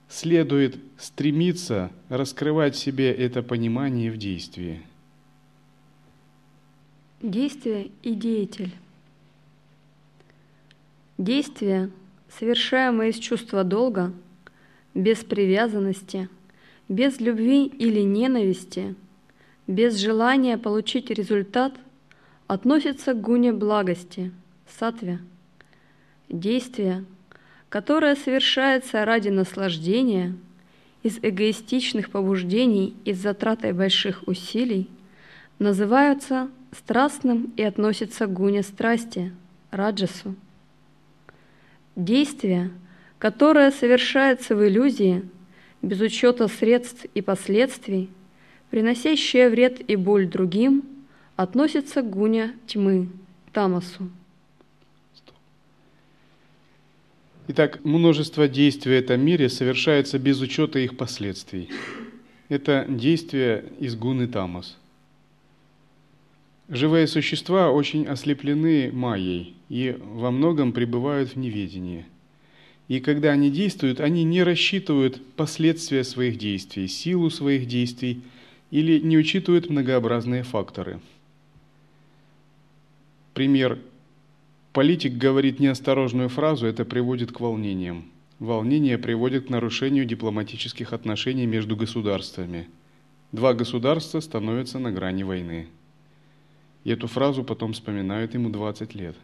следует 0.07 0.77
стремиться 0.97 1.91
раскрывать 2.09 2.75
себе 2.75 3.11
это 3.11 3.41
понимание 3.41 4.11
в 4.11 4.17
действии. 4.17 4.81
Действие 7.23 7.89
и 8.03 8.13
деятель. 8.13 8.71
Действие, 11.17 11.89
совершаемое 12.29 13.09
из 13.09 13.17
чувства 13.17 13.63
долга, 13.63 14.13
без 14.93 15.23
привязанности, 15.23 16.29
без 16.87 17.19
любви 17.19 17.65
или 17.65 18.01
ненависти, 18.01 18.93
без 19.65 19.95
желания 19.97 20.59
получить 20.59 21.09
результат, 21.09 21.73
относится 22.45 23.15
к 23.15 23.21
гуне 23.21 23.51
благости, 23.51 24.31
сатве. 24.67 25.19
Действие– 26.29 27.05
которое 27.73 28.15
совершается 28.15 29.03
ради 29.03 29.29
наслаждения, 29.29 30.35
из 31.01 31.17
эгоистичных 31.17 32.11
побуждений 32.11 32.95
и 33.03 33.13
с 33.13 33.17
затратой 33.17 33.73
больших 33.73 34.27
усилий, 34.27 34.91
называются 35.57 36.51
страстным 36.73 37.53
и 37.57 37.63
относятся 37.63 38.27
к 38.27 38.33
гуне 38.33 38.63
страсти, 38.63 39.33
раджасу. 39.71 40.35
Действие, 41.95 42.71
которое 43.19 43.71
совершается 43.71 44.55
в 44.55 44.67
иллюзии, 44.67 45.23
без 45.81 46.01
учета 46.01 46.47
средств 46.47 47.05
и 47.13 47.21
последствий, 47.21 48.09
приносящее 48.69 49.49
вред 49.49 49.87
и 49.89 49.95
боль 49.95 50.27
другим, 50.27 50.83
относится 51.35 52.01
к 52.01 52.09
гуне 52.09 52.53
тьмы, 52.67 53.09
тамасу. 53.51 54.09
Итак, 57.49 57.83
множество 57.83 58.47
действий 58.47 58.91
в 58.91 59.03
этом 59.03 59.19
мире 59.19 59.49
совершается 59.49 60.17
без 60.17 60.39
учета 60.39 60.79
их 60.79 60.95
последствий. 60.95 61.69
Это 62.47 62.85
действия 62.87 63.65
из 63.79 63.95
гуны 63.95 64.27
тамас. 64.27 64.77
Живые 66.69 67.07
существа 67.07 67.71
очень 67.71 68.05
ослеплены 68.07 68.91
майей 68.91 69.55
и 69.69 69.97
во 69.99 70.31
многом 70.31 70.71
пребывают 70.71 71.31
в 71.31 71.35
неведении. 71.35 72.05
И 72.87 72.99
когда 72.99 73.31
они 73.31 73.49
действуют, 73.49 73.99
они 73.99 74.23
не 74.23 74.43
рассчитывают 74.43 75.21
последствия 75.35 76.03
своих 76.03 76.37
действий, 76.37 76.87
силу 76.87 77.29
своих 77.29 77.67
действий 77.67 78.21
или 78.71 78.99
не 78.99 79.17
учитывают 79.17 79.69
многообразные 79.69 80.43
факторы. 80.43 80.99
Пример 83.33 83.79
Политик 84.73 85.13
говорит 85.13 85.59
неосторожную 85.59 86.29
фразу, 86.29 86.65
это 86.65 86.83
приводит 86.83 87.31
к 87.31 87.39
волнениям. 87.39 88.05
Волнение 88.39 88.97
приводит 88.97 89.45
к 89.45 89.49
нарушению 89.51 90.05
дипломатических 90.05 90.93
отношений 90.93 91.45
между 91.45 91.75
государствами. 91.75 92.67
Два 93.31 93.53
государства 93.53 94.19
становятся 94.19 94.79
на 94.79 94.91
грани 94.91 95.21
войны. 95.21 95.67
И 96.83 96.91
эту 96.91 97.07
фразу 97.07 97.43
потом 97.43 97.73
вспоминают 97.73 98.33
ему 98.33 98.49
20 98.49 98.95
лет. 98.95 99.15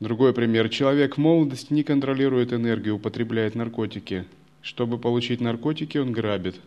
Другой 0.00 0.32
пример. 0.32 0.68
Человек 0.68 1.16
в 1.16 1.20
молодости 1.20 1.72
не 1.72 1.82
контролирует 1.82 2.52
энергию, 2.52 2.96
употребляет 2.96 3.54
наркотики. 3.54 4.26
Чтобы 4.62 4.98
получить 4.98 5.40
наркотики, 5.40 5.98
он 5.98 6.12
грабит, 6.12 6.60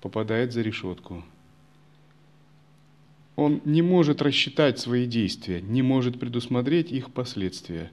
попадает 0.00 0.52
за 0.52 0.62
решетку 0.62 1.22
он 3.40 3.62
не 3.64 3.80
может 3.80 4.20
рассчитать 4.20 4.78
свои 4.78 5.06
действия, 5.06 5.62
не 5.62 5.80
может 5.80 6.20
предусмотреть 6.20 6.92
их 6.92 7.10
последствия. 7.10 7.90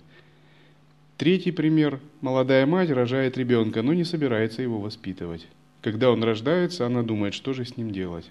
Третий 1.18 1.52
пример. 1.52 2.00
Молодая 2.22 2.66
мать 2.66 2.92
рожает 2.92 3.38
ребенка, 3.38 3.82
но 3.82 3.94
не 3.94 4.04
собирается 4.04 4.62
его 4.62 4.80
воспитывать. 4.80 5.48
Когда 5.82 6.12
он 6.12 6.22
рождается, 6.22 6.86
она 6.86 7.02
думает, 7.02 7.34
что 7.34 7.54
же 7.54 7.64
с 7.64 7.78
ним 7.78 7.92
делать. 7.92 8.26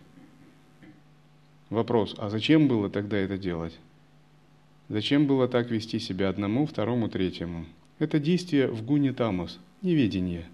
Вопрос, 1.70 2.14
а 2.18 2.30
зачем 2.30 2.68
было 2.68 2.90
тогда 2.90 3.16
это 3.16 3.38
делать? 3.38 3.78
Зачем 4.88 5.26
было 5.26 5.48
так 5.48 5.70
вести 5.70 5.98
себя 5.98 6.28
одному, 6.28 6.66
второму, 6.66 7.08
третьему? 7.08 7.66
Это 7.98 8.18
действие 8.18 8.68
в 8.68 8.84
гуне 8.84 9.12
тамос, 9.12 9.58
неведение. 9.82 10.46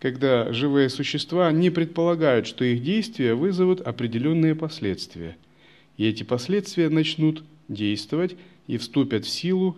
Когда 0.00 0.52
живые 0.52 0.88
существа 0.88 1.52
не 1.52 1.70
предполагают, 1.70 2.46
что 2.46 2.64
их 2.64 2.82
действия 2.82 3.34
вызовут 3.34 3.80
определенные 3.80 4.54
последствия– 4.54 5.36
и 6.00 6.06
эти 6.06 6.22
последствия 6.22 6.88
начнут 6.88 7.44
действовать 7.68 8.34
и 8.66 8.78
вступят 8.78 9.26
в 9.26 9.28
силу 9.28 9.76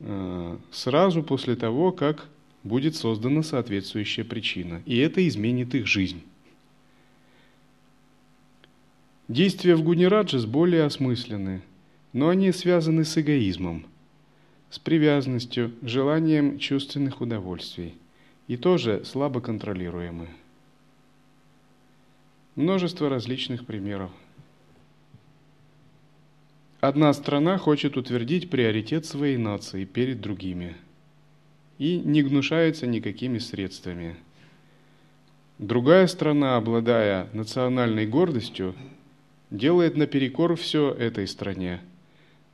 э, 0.00 0.56
сразу 0.72 1.22
после 1.22 1.54
того, 1.54 1.92
как 1.92 2.28
будет 2.64 2.96
создана 2.96 3.44
соответствующая 3.44 4.24
причина. 4.24 4.82
И 4.86 4.98
это 4.98 5.24
изменит 5.28 5.76
их 5.76 5.86
жизнь. 5.86 6.20
Действия 9.32 9.76
в 9.76 9.82
Гунираджас 9.82 10.44
более 10.44 10.84
осмысленны, 10.84 11.62
но 12.12 12.28
они 12.28 12.52
связаны 12.52 13.02
с 13.06 13.16
эгоизмом, 13.16 13.86
с 14.68 14.78
привязанностью, 14.78 15.72
желанием 15.80 16.58
чувственных 16.58 17.22
удовольствий 17.22 17.94
и 18.46 18.58
тоже 18.58 19.06
слабо 19.06 19.40
контролируемы. 19.40 20.28
Множество 22.56 23.08
различных 23.08 23.64
примеров. 23.64 24.10
Одна 26.82 27.10
страна 27.14 27.56
хочет 27.56 27.96
утвердить 27.96 28.50
приоритет 28.50 29.06
своей 29.06 29.38
нации 29.38 29.86
перед 29.86 30.20
другими 30.20 30.76
и 31.78 31.98
не 31.98 32.22
гнушается 32.22 32.86
никакими 32.86 33.38
средствами. 33.38 34.14
Другая 35.58 36.06
страна, 36.06 36.58
обладая 36.58 37.30
национальной 37.32 38.06
гордостью, 38.06 38.74
делает 39.52 39.96
наперекор 39.96 40.56
все 40.56 40.90
этой 40.90 41.28
стране. 41.28 41.80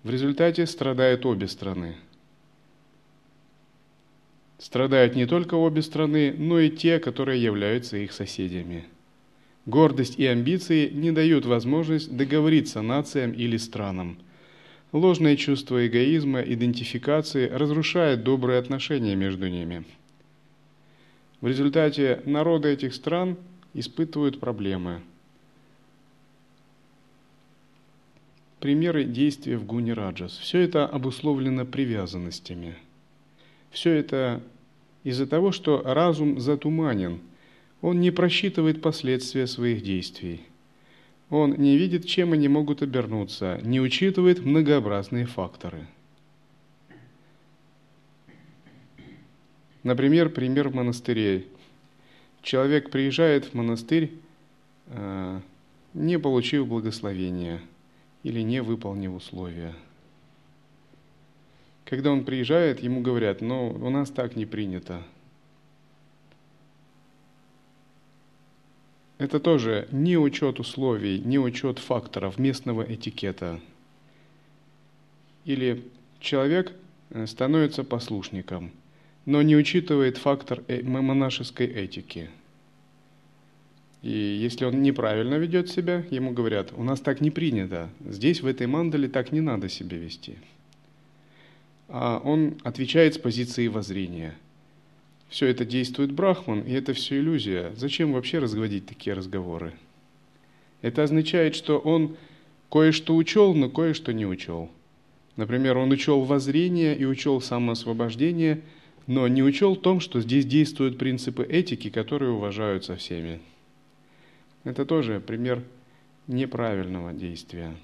В 0.03 0.11
результате 0.11 0.67
страдают 0.67 1.25
обе 1.25 1.47
страны. 1.47 1.95
Страдают 4.59 5.15
не 5.15 5.27
только 5.27 5.55
обе 5.55 5.83
страны, 5.83 6.35
но 6.37 6.59
и 6.59 6.69
те, 6.69 6.99
которые 6.99 7.41
являются 7.41 7.97
их 7.97 8.13
соседями. 8.13 8.85
Гордость 9.67 10.19
и 10.19 10.27
амбиции 10.27 10.89
не 10.89 11.13
дают 11.13 11.47
возможность 11.47 12.15
договориться 12.17 12.83
нациям 12.83 13.33
или 13.33 13.57
странам. 13.59 14.19
Ложное 14.91 15.37
чувство 15.37 15.87
эгоизма, 15.87 16.41
идентификации 16.41 17.49
разрушает 17.49 18.25
добрые 18.25 18.59
отношения 18.59 19.15
между 19.15 19.47
ними. 19.49 19.85
В 21.41 21.47
результате 21.47 22.23
народы 22.25 22.71
этих 22.71 22.95
стран 22.95 23.37
испытывают 23.75 24.41
проблемы. 24.41 25.03
Примеры 28.61 29.05
действия 29.05 29.57
в 29.57 29.65
Гуни 29.65 29.93
Раджас. 29.93 30.37
Все 30.37 30.61
это 30.61 30.87
обусловлено 30.87 31.65
привязанностями. 31.65 32.75
Все 33.71 33.93
это 33.93 34.43
из-за 35.05 35.27
того, 35.27 35.53
что 35.53 35.83
разум 35.85 36.41
затуманен– 36.41 37.21
он 37.81 38.01
не 38.01 38.11
просчитывает 38.11 38.83
последствия 38.83 39.47
своих 39.47 39.83
действий. 39.83 40.43
Он 41.31 41.55
не 41.55 41.77
видит, 41.77 42.07
чем 42.07 42.33
они 42.33 42.49
могут 42.49 42.83
обернуться, 42.83 43.61
не 43.63 43.81
учитывает 43.81 44.45
многообразные 44.45 45.27
факторы. 45.27 45.87
Например, 49.83 50.29
пример 50.29 50.71
монастырей. 50.71 51.47
Человек 52.43 52.91
приезжает 52.91 53.47
в 53.47 53.55
монастырь, 53.55 54.13
э, 54.87 55.41
не 55.95 56.19
получив 56.19 56.67
благословения 56.67 57.61
или 58.29 58.43
не 58.43 58.63
выполнив 58.63 59.15
условия. 59.15 59.75
Когда 61.85 62.11
он 62.11 62.25
приезжает, 62.25 62.81
ему 62.81 63.01
говорят, 63.01 63.41
но 63.41 63.71
у 63.71 63.91
нас 63.91 64.11
так 64.11 64.37
не 64.37 64.47
принято– 64.47 65.03
Это 69.19 69.41
тоже 69.41 69.89
не 69.91 70.17
учет 70.17 70.61
условий, 70.61 71.19
не 71.19 71.41
учет 71.41 71.81
факторов 71.81 72.39
местного 72.39 72.83
этикета. 72.83 73.61
Или 75.45 75.85
человек 76.21 76.73
э, 77.11 77.27
становится 77.27 77.83
послушником, 77.83 78.71
но 79.27 79.43
не 79.43 79.57
учитывает 79.57 80.19
фактор 80.19 80.63
э, 80.69 80.83
монашеской 80.83 81.67
этики. 81.67 82.31
И 84.03 84.11
если 84.11 84.65
он 84.65 84.83
неправильно 84.83 85.35
ведет 85.35 85.69
себя, 85.69 86.05
ему 86.11 86.33
говорят, 86.33 86.73
у 86.77 86.85
нас 86.85 87.01
так 87.01 87.21
не 87.21 87.31
принято, 87.31 87.91
здесь 88.07 88.43
в 88.43 88.47
этой 88.47 88.67
мандале 88.67 89.09
так 89.09 89.33
не 89.33 89.41
надо 89.41 89.69
себя 89.69 89.99
вести. 89.99 90.37
А 91.89 92.21
он 92.23 92.57
отвечает 92.63 93.15
с 93.15 93.19
позиции 93.19 93.67
воззрения. 93.67 94.35
Все 95.29 95.47
это 95.47 95.65
действует 95.65 96.13
Брахман, 96.13 96.61
и 96.61 96.73
это 96.73 96.93
все 96.95 97.19
иллюзия. 97.19 97.73
Зачем 97.77 98.13
вообще 98.13 98.39
разводить 98.39 98.87
такие 98.87 99.15
разговоры? 99.15 99.73
Это 100.81 101.03
означает, 101.03 101.55
что 101.55 101.79
он 101.79 102.17
кое-что 102.71 103.17
учел, 103.17 103.55
но 103.55 103.69
кое-что 103.69 104.13
не 104.13 104.27
учел. 104.27 104.71
Например, 105.37 105.77
он 105.77 105.91
учел 105.91 106.23
воззрение 106.23 106.97
и 106.97 107.05
учел 107.05 107.41
самоосвобождение, 107.41 108.61
но 109.07 109.27
не 109.29 109.43
учел 109.43 109.77
том, 109.77 110.01
что 110.01 110.21
здесь 110.21 110.45
действуют 110.45 110.99
принципы 110.99 111.45
этики, 111.45 111.91
которые 111.91 112.33
уважаются 112.33 112.97
всеми. 112.97 113.41
Это 114.65 114.85
тоже 114.85 115.21
пример 115.21 115.63
неправильного 116.27 117.13
действия. 117.13 117.75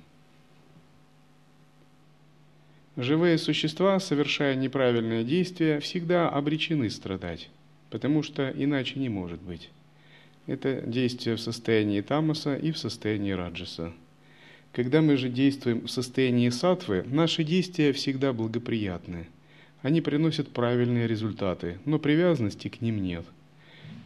Живые 2.96 3.38
существа, 3.38 3.98
совершая 3.98 4.54
неправильное 4.54 5.24
действие, 5.24 5.80
всегда 5.80 6.28
обречены 6.28 6.90
страдать, 6.90 7.50
потому 7.90 8.22
что 8.22 8.50
иначе 8.50 9.00
не 9.00 9.08
может 9.08 9.42
быть. 9.42 9.70
Это 10.46 10.82
действие 10.82 11.36
в 11.36 11.40
состоянии 11.40 12.02
тамаса 12.02 12.54
и 12.54 12.70
в 12.70 12.78
состоянии 12.78 13.32
раджаса. 13.32 13.92
Когда 14.72 15.02
мы 15.02 15.16
же 15.16 15.28
действуем 15.28 15.86
в 15.86 15.90
состоянии 15.90 16.50
сатвы, 16.50 17.04
наши 17.06 17.42
действия 17.42 17.92
всегда 17.92 18.32
благоприятны. 18.32 19.28
Они 19.82 20.00
приносят 20.00 20.48
правильные 20.50 21.06
результаты, 21.06 21.78
но 21.84 21.98
привязанности 21.98 22.68
к 22.68 22.80
ним 22.80 23.02
нет. 23.02 23.24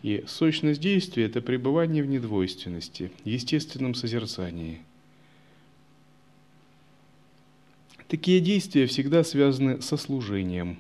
И 0.03 0.25
сущность 0.29 0.81
действия– 0.81 1.25
это 1.27 1.41
пребывание 1.41 2.03
в 2.03 2.07
недвойственности, 2.07 3.11
естественном 3.25 3.95
созерцании. 3.95 4.81
Такие 8.07 8.41
действия 8.41 8.87
всегда 8.87 9.25
связаны 9.25 9.83
со 9.83 9.97
служением, 9.97 10.79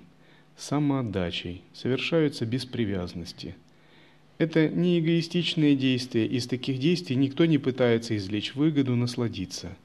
самоотдачей, 0.57 1.63
совершаются 1.75 2.47
без 2.47 2.65
привязанности. 2.65 3.57
Это 4.39 4.69
не 4.69 5.01
эгоистичные 5.01 5.75
действия, 5.75 6.25
из 6.25 6.47
таких 6.47 6.79
действий 6.79 7.17
никто 7.17 7.45
не 7.45 7.59
пытается 7.59 8.17
извлечь 8.17 8.55
выгоду, 8.55 8.95
насладиться. 8.95 9.77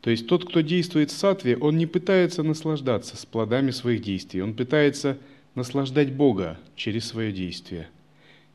То 0.00 0.10
есть 0.10 0.28
тот, 0.28 0.48
кто 0.48 0.60
действует 0.60 1.10
в 1.10 1.16
сатве, 1.16 1.56
он 1.56 1.76
не 1.78 1.86
пытается 1.86 2.44
наслаждаться 2.44 3.16
с 3.16 3.26
плодами 3.26 3.72
своих 3.72 4.02
действий, 4.02 4.40
он 4.40 4.54
пытается 4.54 5.18
наслаждать 5.56 6.12
Бога 6.12 6.60
через 6.76 7.06
свое 7.06 7.32
действие– 7.32 7.88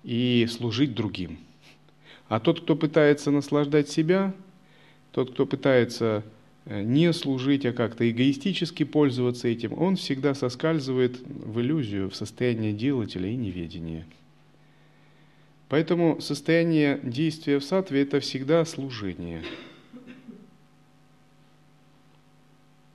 и 0.08 0.48
служить 0.50 0.96
другим. 0.96 1.38
А 2.30 2.40
тот, 2.40 2.62
кто 2.62 2.78
пытается 2.78 3.30
наслаждать 3.30 3.90
себя, 3.90 4.34
тот, 5.12 5.32
кто 5.32 5.46
пытается 5.46 6.24
э, 6.64 6.82
не 6.82 7.12
служить, 7.12 7.66
а 7.66 7.74
как-то 7.74 8.10
эгоистически 8.10 8.84
пользоваться 8.84 9.50
этим, 9.50 9.74
он 9.78 9.98
всегда 9.98 10.34
соскальзывает 10.34 11.20
в 11.20 11.60
иллюзию, 11.60 12.10
в 12.10 12.16
состояние 12.16 12.72
делателя 12.72 13.30
и 13.30 13.36
неведения. 13.36 14.08
Поэтому 15.68 16.22
состояние 16.22 17.02
действия 17.04 17.60
в 17.60 17.66
сатве– 17.66 18.02
это 18.04 18.22
всегда 18.22 18.64
служение. 18.64 19.44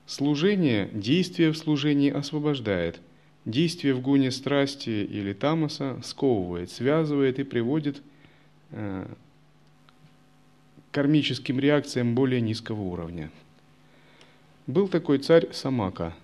Служение, 0.07 0.89
действие 0.91 1.51
в 1.51 1.57
служении 1.59 2.09
освобождает– 2.09 2.99
действие 3.45 3.93
в 3.93 4.01
гуне 4.01 4.31
страсти 4.31 4.89
или 4.89 5.33
тамаса 5.33 5.99
сковывает, 6.03 6.71
связывает 6.71 7.39
и 7.39 7.43
приводит 7.43 8.01
э, 8.71 9.05
к 10.91 10.93
кармическим 10.93 11.59
реакциям 11.59 12.15
более 12.15 12.41
низкого 12.41 12.81
уровня. 12.81 13.31
Был 14.67 14.87
такой 14.87 15.17
царь 15.17 15.51
Самака. 15.51 16.15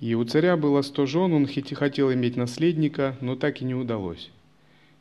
И 0.00 0.14
у 0.14 0.24
царя 0.24 0.56
было 0.56 0.82
сто 0.82 1.06
жен, 1.06 1.32
он 1.32 1.46
хотел 1.46 2.12
иметь 2.12 2.36
наследника, 2.36 3.16
но 3.20 3.36
так 3.36 3.62
и 3.62 3.64
не 3.64 3.74
удалось. 3.74 4.30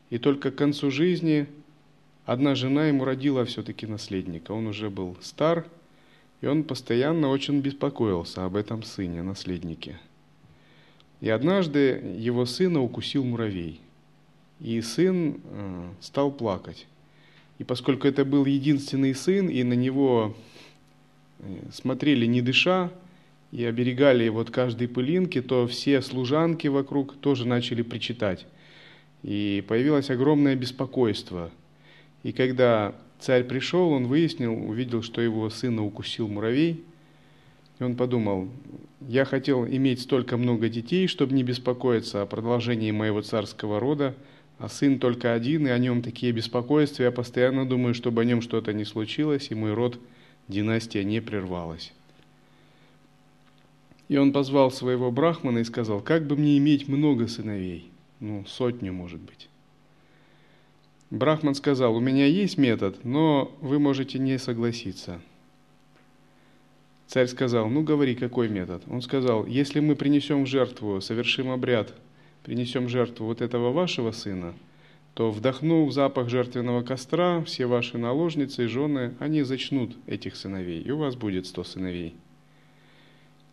И 0.09 0.19
только 0.19 0.51
к 0.51 0.55
концу 0.55 0.91
жизни 0.91 1.47
одна 2.25 2.55
жена 2.55 2.85
ему 2.85 3.03
родила 3.03 3.43
все-таки 3.43 3.87
наследника. 3.87 4.51
Он 4.51 4.67
уже 4.67 4.89
был 4.89 5.17
стар, 5.21 5.65
и 6.39 6.47
он 6.47 6.63
постоянно 6.63 7.29
очень 7.29 7.59
беспокоился 7.59 8.45
об 8.45 8.55
этом 8.55 8.83
сыне, 8.83 9.23
наследнике– 9.23 9.99
и 11.21 11.29
однажды 11.29 12.01
его 12.17 12.45
сына 12.45 12.81
укусил 12.81 13.23
муравей. 13.23 13.81
И 14.59 14.81
сын 14.81 15.39
э, 15.43 15.89
стал 16.01 16.31
плакать. 16.31 16.87
И 17.57 17.63
поскольку 17.63 18.07
это 18.07 18.25
был 18.25 18.45
единственный 18.45 19.13
сын, 19.13 19.47
и 19.47 19.63
на 19.63 19.73
него 19.73 20.35
э, 21.39 21.43
смотрели 21.71 22.25
не 22.25 22.41
дыша, 22.41 22.91
и 23.51 23.63
оберегали 23.63 24.23
его 24.23 24.41
от 24.41 24.51
каждой 24.51 24.87
пылинки, 24.87 25.41
то 25.41 25.67
все 25.67 26.01
служанки 26.01 26.67
вокруг 26.67 27.15
тоже 27.15 27.47
начали 27.47 27.81
причитать. 27.81 28.45
И 29.23 29.63
появилось 29.67 30.09
огромное 30.09 30.55
беспокойство. 30.55 31.51
И 32.23 32.31
когда 32.31 32.95
царь 33.19 33.43
пришел, 33.45 33.91
он 33.91 34.07
выяснил, 34.07 34.53
увидел, 34.53 35.01
что 35.01 35.21
его 35.21 35.49
сына 35.49 35.83
укусил 35.83 36.27
муравей– 36.27 36.83
и 37.79 37.83
он 37.83 37.95
подумал, 37.95 38.47
я 39.07 39.25
хотел 39.25 39.65
иметь 39.65 40.01
столько 40.01 40.37
много 40.37 40.69
детей, 40.69 41.07
чтобы 41.07 41.33
не 41.33 41.43
беспокоиться 41.43 42.21
о 42.21 42.25
продолжении 42.25 42.91
моего 42.91 43.21
царского 43.21 43.79
рода, 43.79 44.15
а 44.57 44.69
сын 44.69 44.99
только 44.99 45.33
один, 45.33 45.67
и 45.67 45.71
о 45.71 45.77
нем 45.77 46.01
такие 46.01 46.31
беспокойства, 46.31 47.03
я 47.03 47.11
постоянно 47.11 47.67
думаю, 47.67 47.93
чтобы 47.93 48.21
о 48.21 48.25
нем 48.25 48.41
что-то 48.41 48.71
не 48.73 48.85
случилось, 48.85 49.47
и 49.51 49.55
мой 49.55 49.73
род, 49.73 49.99
династия 50.47 51.03
не 51.03 51.21
прервалась. 51.21 51.91
И 54.07 54.17
он 54.17 54.31
позвал 54.31 54.71
своего 54.71 55.11
брахмана 55.11 55.59
и 55.59 55.63
сказал, 55.63 55.99
как 55.99 56.25
бы 56.27 56.37
мне 56.37 56.57
иметь 56.57 56.87
много 56.87 57.27
сыновей? 57.27 57.89
Ну, 58.19 58.45
сотню, 58.47 58.93
может 58.93 59.19
быть. 59.19 59.49
Брахман 61.09 61.55
сказал, 61.55 61.95
у 61.95 61.99
меня 61.99 62.25
есть 62.25 62.57
метод, 62.57 63.03
но 63.03 63.51
вы 63.61 63.79
можете 63.79 64.19
не 64.19 64.39
согласиться– 64.39 65.21
Царь 67.07 67.27
сказал, 67.27 67.69
ну 67.69 67.83
говори, 67.83 68.15
какой 68.15 68.49
метод? 68.49 68.83
Он 68.89 69.01
сказал, 69.01 69.45
если 69.45 69.79
мы 69.79 69.95
принесем 69.95 70.45
жертву, 70.45 71.01
совершим 71.01 71.51
обряд, 71.51 71.93
принесем 72.43 72.89
жертву 72.89 73.27
вот 73.27 73.41
этого 73.41 73.71
вашего 73.71 74.11
сына, 74.11 74.55
то 75.13 75.31
вдохнув 75.31 75.93
запах 75.93 76.29
жертвенного 76.29 76.81
костра, 76.81 77.41
все 77.43 77.67
ваши 77.67 77.97
наложницы 77.97 78.65
и 78.65 78.67
жены, 78.67 79.13
они 79.19 79.43
зачнут 79.43 79.95
этих 80.07 80.35
сыновей, 80.35 80.81
и 80.81 80.91
у 80.91 80.97
вас 80.97 81.15
будет 81.15 81.45
сто 81.45 81.63
сыновей. 81.63 82.15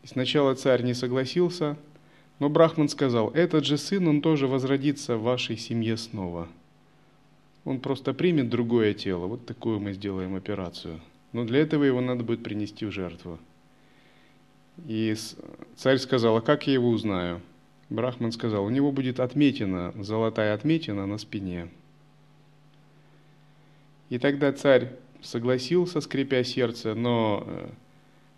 И 0.03 0.07
сначала 0.07 0.55
царь 0.55 0.83
не 0.83 0.95
согласился, 0.95 1.77
но 2.39 2.49
Брахман 2.49 2.89
сказал, 2.89 3.31
этот 3.31 3.65
же 3.67 3.77
сын, 3.77 4.09
он 4.09 4.23
тоже 4.23 4.49
возродится 4.49 5.17
в 5.17 5.23
вашей 5.23 5.57
семье 5.57 5.97
снова. 5.97 6.49
Он 7.65 7.79
просто 7.79 8.13
примет 8.13 8.49
другое 8.49 8.95
тело, 8.95 9.27
вот 9.27 9.47
такую 9.47 9.79
мы 9.79 9.93
сделаем 9.93 10.35
операцию– 10.35 11.01
но 11.33 11.45
для 11.45 11.61
этого 11.61 11.85
его 11.85 12.01
надо 12.01 12.25
будет 12.25 12.43
принести 12.43 12.85
в 12.85 12.91
жертву. 12.91 13.39
И 14.87 15.15
царь 15.77 15.99
сказал, 15.99 16.37
а 16.37 16.41
как 16.41 16.67
я 16.67 16.75
его 16.75 16.89
узнаю? 16.89 17.41
Брахман 17.91 18.33
сказал, 18.33 18.65
у 18.65 18.71
него 18.71 18.91
будет 18.91 19.21
отметина, 19.21 19.93
золотая 19.99 20.55
отметина 20.55 21.07
на 21.07 21.19
спине. 21.19 21.69
И 24.09 24.19
тогда 24.19 24.53
царь 24.53 24.93
согласился, 25.21 26.01
скрипя 26.01 26.43
сердце, 26.43 26.95
но 26.95 27.45
э, 27.47 27.69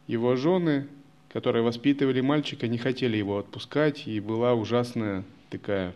его 0.06 0.36
жены, 0.36 0.86
которые 1.32 1.62
воспитывали 1.62 2.20
мальчика, 2.20 2.68
не 2.68 2.78
хотели 2.78 3.16
его 3.16 3.38
отпускать, 3.38 4.06
и 4.06 4.20
была 4.20 4.54
ужасная 4.54 5.24
такая 5.50 5.92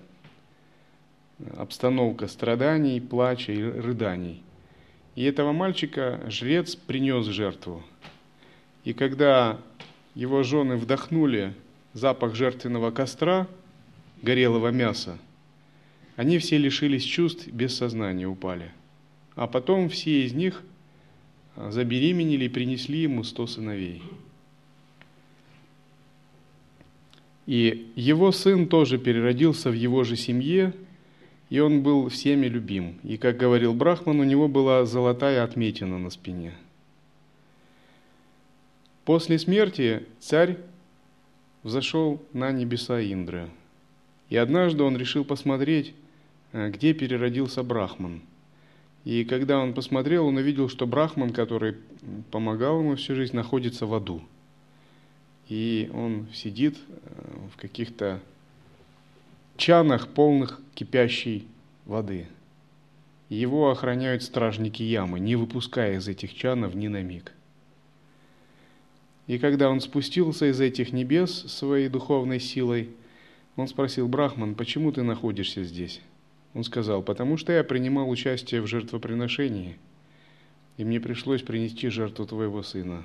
э, 1.39 1.45
обстановка 1.57 2.27
страданий, 2.29 3.01
плача 3.01 3.53
и 3.53 3.63
рыданий. 3.63 4.43
И 5.19 5.25
этого 5.25 5.51
мальчика 5.51 6.21
жрец 6.29 6.77
принес 6.77 7.27
жертву. 7.27 7.83
И 8.85 8.93
когда 8.93 9.59
его 10.15 10.45
жены 10.45 10.77
вдохнули 10.77 11.55
запах 11.93 12.37
жертвенного 12.37 12.93
костра, 12.93 13.49
горелого 14.23 14.69
мяса, 14.69 15.19
они 16.15 16.39
все 16.39 16.57
лишились 16.57 17.03
чувств, 17.03 17.49
без 17.49 17.77
сознания 17.77 18.29
упали. 18.29 18.71
А 19.35 19.49
потом 19.49 19.89
все 19.89 20.25
из 20.25 20.35
них 20.35 20.63
а, 21.57 21.73
забеременели 21.73 22.45
и 22.45 22.49
принесли 22.49 23.01
ему 23.01 23.25
сто 23.25 23.49
сыновей. 23.49 24.05
И 27.47 27.91
его 27.97 28.31
сын 28.31 28.69
тоже 28.69 28.99
переродился 28.99 29.71
в 29.71 29.75
его 29.75 30.05
же 30.05 30.15
семье, 30.15 30.75
и 31.51 31.61
он 31.61 31.83
был 31.83 32.09
всеми 32.09 32.47
любим. 32.47 32.99
И, 33.03 33.17
как 33.17 33.37
говорил 33.37 33.73
Брахман, 33.75 34.21
у 34.21 34.25
него 34.25 34.49
была 34.49 34.85
золотая 34.85 35.43
отметина 35.43 35.99
на 35.99 36.11
спине. 36.11 36.53
После 39.05 39.39
смерти 39.39 40.05
царь 40.21 40.59
взошел 41.63 42.23
на 42.35 42.53
небеса 42.53 43.01
Индры. 43.01 43.49
И 44.29 44.37
однажды 44.37 44.83
он 44.83 44.99
решил 44.99 45.25
посмотреть, 45.25 45.95
э, 46.53 46.69
где 46.71 46.93
переродился 46.93 47.63
Брахман. 47.63 48.21
И 49.05 49.25
когда 49.25 49.59
он 49.59 49.73
посмотрел, 49.73 50.27
он 50.27 50.37
увидел, 50.37 50.69
что 50.69 50.87
Брахман, 50.87 51.33
который 51.33 51.77
помогал 52.31 52.81
ему 52.81 52.97
всю 52.97 53.15
жизнь, 53.15 53.35
находится 53.35 53.87
в 53.87 53.95
аду. 53.95 54.23
И 55.49 55.91
он 55.95 56.27
сидит 56.35 56.77
э, 56.77 57.03
в 57.55 57.57
каких-то 57.57 58.21
чанах, 59.59 60.09
полных 60.09 60.61
кипящей 60.75 61.47
воды. 61.85 62.29
Его 63.29 63.71
охраняют 63.71 64.23
стражники 64.23 64.83
ямы, 64.83 65.21
не 65.21 65.37
выпуская 65.37 65.97
из 65.97 66.09
этих 66.09 66.33
чанов 66.33 66.75
ни 66.75 66.87
на 66.87 67.03
миг. 67.03 67.33
И 69.27 69.39
когда 69.39 69.69
он 69.69 69.81
спустился 69.81 70.47
из 70.51 70.61
этих 70.61 70.93
небес 70.93 71.31
своей 71.49 71.89
духовной 71.89 72.41
силой, 72.41 72.91
он 73.57 73.67
спросил 73.67 74.09
Брахман, 74.09 74.55
почему 74.55 74.93
ты 74.93 75.03
находишься 75.03 75.65
здесь? 75.65 76.01
Он 76.55 76.63
сказал, 76.63 77.03
потому 77.03 77.37
что 77.37 77.53
я 77.53 77.65
принимал 77.65 78.09
участие 78.09 78.63
в 78.63 78.67
жертвоприношении, 78.69 79.77
и 80.77 80.85
мне 80.85 81.01
пришлось 81.01 81.43
принести 81.43 81.89
жертву 81.89 82.27
твоего 82.27 82.63
сына. 82.63 83.03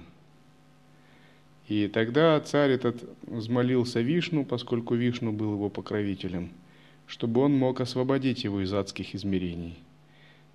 И 1.68 1.88
тогда 1.88 2.40
царь 2.42 2.72
этот 2.72 3.04
взмолился 3.26 4.02
Вишну, 4.02 4.44
поскольку 4.44 4.96
Вишну 4.96 5.32
был 5.32 5.54
его 5.54 5.70
покровителем, 5.70 6.52
чтобы 7.08 7.42
он 7.42 7.54
мог 7.54 7.80
освободить 7.80 8.44
его 8.44 8.62
из 8.62 8.74
адских 8.74 9.16
измерений. 9.16 9.78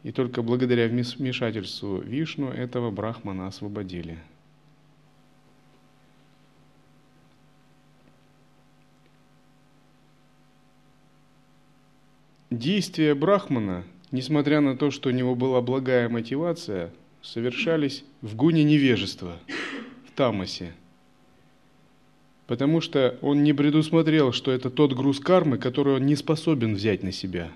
И 0.03 0.13
только 0.13 0.43
благодаря 0.43 0.87
вмешательству 0.87 1.99
Вишну 1.99 2.51
этого 2.51 2.91
брахмана 2.91 3.47
освободили. 3.47 4.19
Действия 12.51 13.15
Брахмана, 13.15 13.85
несмотря 14.11 14.61
на 14.61 14.77
то, 14.77 14.91
что 14.91 15.11
у 15.11 15.13
него 15.13 15.35
была 15.35 15.61
благая 15.61 16.09
мотивация, 16.09 16.91
совершались 17.23 18.05
в 18.23 18.37
гуне 18.37 18.65
невежества, 18.65 19.37
в 20.07 20.13
тамасе. 20.17 20.73
Потому 22.49 22.81
что 22.81 23.17
он 23.23 23.45
не 23.45 23.53
предусмотрел, 23.53 24.33
что 24.33 24.51
это 24.51 24.71
тот 24.71 24.95
груз 24.95 25.21
кармы, 25.21 25.59
который 25.59 25.95
он 25.95 26.07
не 26.07 26.17
способен 26.17 26.75
взять 26.75 27.05
на 27.05 27.13
себя. 27.13 27.53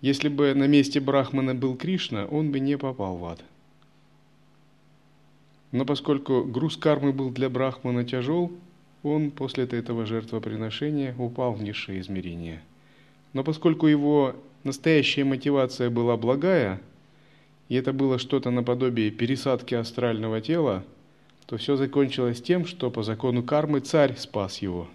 Если 0.00 0.28
бы 0.28 0.52
на 0.54 0.66
месте 0.66 0.98
Брахмана 0.98 1.54
был 1.54 1.76
Кришна, 1.76 2.26
он 2.26 2.50
бы 2.50 2.58
не 2.58 2.76
попал 2.76 3.16
в 3.18 3.24
ад. 3.26 3.40
Но 5.70 5.84
поскольку 5.84 6.42
груз 6.42 6.76
кармы 6.76 7.12
был 7.12 7.30
для 7.30 7.48
Брахмана 7.48 8.02
тяжел, 8.02 8.50
он 9.04 9.30
после 9.30 9.64
этого 9.64 10.06
жертвоприношения 10.06 11.14
упал 11.16 11.52
в 11.52 11.62
низшее 11.62 12.00
измерение– 12.00 12.60
но 13.32 13.44
поскольку 13.44 13.86
его 13.86 14.36
настоящая 14.64 15.24
мотивация 15.24 15.90
была 15.90 16.16
благая, 16.16 16.80
и 17.68 17.74
это 17.74 17.92
было 17.92 18.18
что-то 18.18 18.50
наподобие 18.50 19.10
пересадки 19.10 19.74
астрального 19.74 20.40
тела, 20.40 20.84
то 21.52 21.58
все 21.58 21.76
закончилось 21.76 22.40
тем, 22.40 22.64
что 22.64 22.90
по 22.90 23.02
закону 23.02 23.42
кармы 23.42 23.80
царь 23.80 24.16
спас 24.16 24.62
его, 24.62 24.88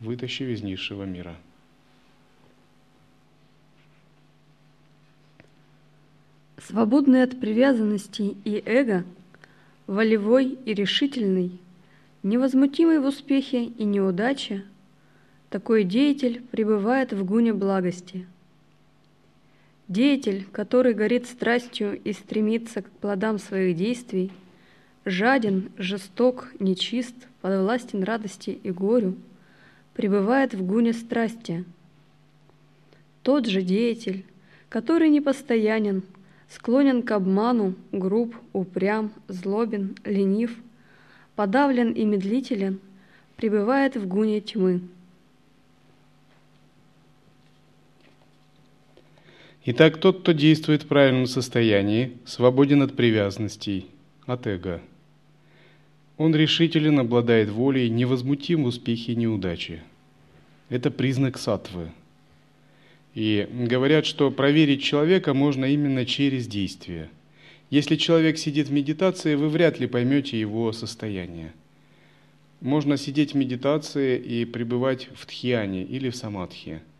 вытащив 0.00 0.50
из 0.50 0.62
низшего 0.62 1.04
мира. 1.04 1.34
Свободный 6.58 7.22
от 7.22 7.40
привязанностей 7.40 8.36
и 8.44 8.62
эго, 8.66 9.06
волевой 9.86 10.58
и 10.66 10.74
решительный, 10.74 11.58
невозмутимый 12.22 12.98
в 12.98 13.06
успехе 13.06 13.64
и 13.64 13.84
неудаче– 13.84 14.62
такой 15.48 15.84
деятель 15.84 16.42
пребывает 16.50 17.14
в 17.14 17.24
гуне 17.24 17.54
благости. 17.54 18.26
Деятель, 19.88 20.44
который 20.52 20.92
горит 20.92 21.26
страстью 21.26 21.98
и 21.98 22.12
стремится 22.12 22.82
к 22.82 22.90
плодам 22.90 23.38
своих 23.38 23.74
действий, 23.74 24.32
жаден, 25.04 25.70
жесток, 25.76 26.52
нечист, 26.58 27.14
подвластен 27.40 28.02
радости 28.02 28.50
и 28.50 28.70
горю, 28.70 29.16
пребывает 29.94 30.54
в 30.54 30.64
гуне 30.64 30.92
страсти. 30.92 31.64
Тот 33.22 33.46
же 33.46 33.62
деятель, 33.62 34.24
который 34.68 35.08
непостоянен, 35.08 36.02
склонен 36.48 37.02
к 37.02 37.10
обману, 37.12 37.74
груб, 37.92 38.34
упрям, 38.52 39.12
злобен, 39.28 39.96
ленив, 40.04 40.56
подавлен 41.36 41.92
и 41.92 42.04
медлителен, 42.04 42.80
пребывает 43.36 43.96
в 43.96 44.06
гуне 44.06 44.40
тьмы. 44.40 44.80
Итак, 49.66 49.96
тот, 49.98 50.20
кто 50.20 50.32
действует 50.32 50.82
в 50.82 50.88
правильном 50.88 51.26
состоянии, 51.26 52.18
свободен 52.26 52.82
от 52.82 52.94
привязанностей, 52.94 53.88
от 54.26 54.46
эго. 54.46 54.82
Он 56.16 56.34
решителен, 56.34 56.98
обладает 56.98 57.48
волей, 57.48 57.88
невозмутим 57.90 58.64
в 58.64 58.66
успехе 58.66 59.12
и 59.12 59.16
неудаче. 59.16 59.82
Это 60.68 60.90
признак 60.90 61.38
сатвы. 61.38 61.90
И 63.14 63.48
говорят, 63.50 64.06
что 64.06 64.30
проверить 64.30 64.82
человека 64.82 65.34
можно 65.34 65.64
именно 65.64 66.06
через 66.06 66.46
действие. 66.46 67.10
Если 67.70 67.96
человек 67.96 68.38
сидит 68.38 68.68
в 68.68 68.72
медитации, 68.72 69.34
вы 69.34 69.48
вряд 69.48 69.80
ли 69.80 69.86
поймете 69.86 70.38
его 70.38 70.72
состояние. 70.72 71.52
Можно 72.60 72.96
сидеть 72.96 73.32
в 73.32 73.36
медитации 73.36 74.18
и 74.18 74.44
пребывать 74.44 75.08
в 75.14 75.26
тхьяне 75.26 75.84
или 75.84 76.10
в 76.10 76.16
самадхи– 76.16 76.80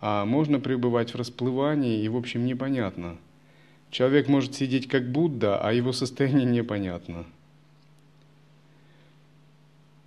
а 0.00 0.24
можно 0.24 0.60
пребывать 0.60 1.12
в 1.12 1.16
расплывании 1.16 2.02
и, 2.02 2.08
в 2.08 2.16
общем, 2.16 2.46
непонятно. 2.46 3.16
Человек 3.90 4.28
может 4.28 4.54
сидеть 4.54 4.86
как 4.86 5.10
Будда, 5.10 5.58
а 5.58 5.72
его 5.72 5.92
состояние 5.92 6.46
непонятно. 6.46 7.26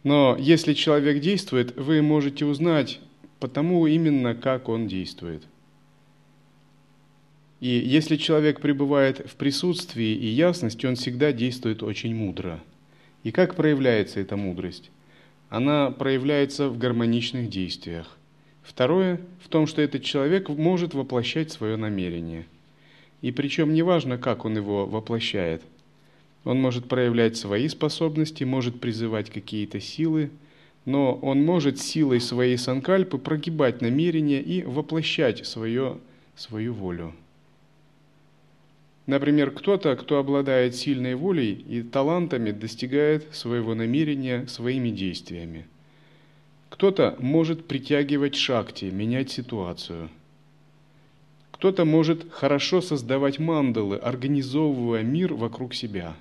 Но 0.04 0.36
если 0.40 0.74
человек 0.74 1.22
действует, 1.22 1.76
вы 1.78 2.02
можете 2.02 2.46
узнать 2.46 3.00
потому 3.42 3.88
именно, 3.88 4.36
как 4.36 4.70
он 4.70 4.88
действует. 4.88 5.44
И 7.60 7.68
если 7.68 8.16
человек 8.16 8.62
пребывает 8.62 9.30
в 9.30 9.36
присутствии 9.36 10.14
и 10.16 10.28
ясности, 10.28 10.86
он 10.86 10.96
всегда 10.96 11.34
действует 11.34 11.84
очень 11.84 12.16
мудро. 12.16 12.60
И 13.24 13.32
как 13.32 13.56
проявляется 13.56 14.20
эта 14.20 14.38
мудрость? 14.38 14.92
Она 15.50 15.90
проявляется 15.92 16.70
в 16.70 16.78
гармоничных 16.78 17.50
действиях. 17.50 18.18
Второе 18.62 19.20
в 19.44 19.50
том, 19.50 19.66
что 19.66 19.82
этот 19.82 20.04
человек 20.04 20.48
может 20.48 20.94
воплощать 20.94 21.52
свое 21.52 21.78
намерение. 21.78 22.46
И 23.22 23.32
причем 23.32 23.74
неважно, 23.74 24.18
как 24.20 24.46
он 24.46 24.56
его 24.56 24.86
воплощает. 24.86 25.64
Он 26.44 26.60
может 26.60 26.88
проявлять 26.88 27.38
свои 27.38 27.68
способности, 27.68 28.44
может 28.44 28.80
призывать 28.80 29.30
какие-то 29.30 29.80
силы, 29.80 30.32
но 30.86 31.14
он 31.14 31.44
может 31.44 31.80
силой 31.80 32.20
своей 32.20 32.58
санкальпы 32.58 33.18
прогибать 33.18 33.82
намерение 33.82 34.42
и 34.42 34.64
воплощать 34.64 35.46
свое, 35.46 35.98
свою 36.36 36.74
волю. 36.74 37.14
Например, 39.06 39.52
кто-то, 39.52 39.96
кто 39.96 40.18
обладает 40.18 40.76
сильной 40.76 41.16
волей 41.16 41.54
и 41.54 41.84
талантами, 41.84 42.52
достигает 42.52 43.34
своего 43.36 43.76
намерения 43.76 44.48
своими 44.48 44.90
действиями– 44.90 45.66
кто-то 46.72 47.16
может 47.20 47.68
притягивать 47.68 48.34
шакти, 48.34 48.86
менять 48.86 49.30
ситуацию. 49.30 50.10
Кто-то 51.52 51.86
может 51.86 52.32
хорошо 52.32 52.82
создавать 52.82 53.38
мандалы, 53.40 53.98
организовывая 53.98 55.04
мир 55.04 55.34
вокруг 55.34 55.76
себя. 55.76 56.16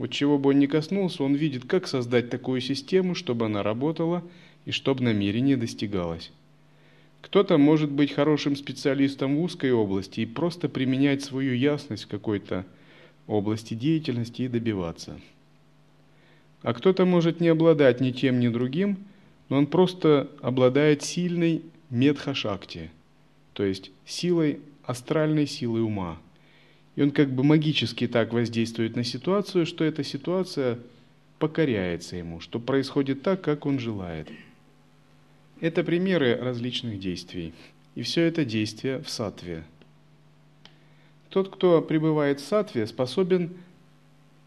Вот 0.00 0.10
чего 0.10 0.38
бы 0.38 0.48
он 0.48 0.58
ни 0.58 0.64
коснулся, 0.64 1.22
он 1.22 1.34
видит, 1.34 1.66
как 1.66 1.86
создать 1.86 2.30
такую 2.30 2.62
систему, 2.62 3.14
чтобы 3.14 3.44
она 3.44 3.62
работала 3.62 4.24
и 4.64 4.70
чтобы 4.70 5.04
намерение 5.04 5.58
достигалось. 5.58 6.32
Кто-то 7.20 7.58
может 7.58 7.90
быть 7.90 8.12
хорошим 8.12 8.56
специалистом 8.56 9.36
в 9.36 9.42
узкой 9.42 9.72
области 9.72 10.20
и 10.20 10.26
просто 10.26 10.70
применять 10.70 11.22
свою 11.22 11.54
ясность 11.54 12.04
в 12.04 12.08
какой-то 12.08 12.64
области 13.26 13.74
деятельности 13.74 14.42
и 14.42 14.48
добиваться. 14.48 15.20
А 16.62 16.72
кто-то 16.72 17.04
может 17.04 17.40
не 17.40 17.48
обладать 17.48 18.00
ни 18.00 18.10
тем, 18.10 18.40
ни 18.40 18.48
другим– 18.48 18.96
но 19.50 19.58
он 19.58 19.66
просто 19.66 20.30
обладает 20.40 21.02
сильной 21.02 21.62
медхашакти, 21.90 22.90
то 23.52 23.64
есть 23.64 23.90
силой, 24.06 24.60
астральной 24.84 25.46
силой 25.46 25.82
ума. 25.82 26.18
И 26.96 27.02
он 27.02 27.10
как 27.10 27.30
бы 27.30 27.44
магически 27.44 28.08
так 28.08 28.32
воздействует 28.32 28.96
на 28.96 29.04
ситуацию, 29.04 29.66
что 29.66 29.84
эта 29.84 30.04
ситуация 30.04 30.78
покоряется 31.38 32.16
ему, 32.16 32.40
что 32.40 32.58
происходит 32.58 33.22
так, 33.22 33.40
как 33.40 33.66
он 33.66 33.78
желает. 33.78 34.28
Это 35.60 35.84
примеры 35.84 36.36
различных 36.36 36.98
действий. 36.98 37.54
И 37.94 38.02
все 38.02 38.22
это 38.22 38.44
действие 38.44 39.00
в 39.02 39.10
сатве. 39.10 39.64
Тот, 41.28 41.48
кто 41.48 41.80
пребывает 41.80 42.40
в 42.40 42.44
сатве, 42.44 42.86
способен 42.86 43.52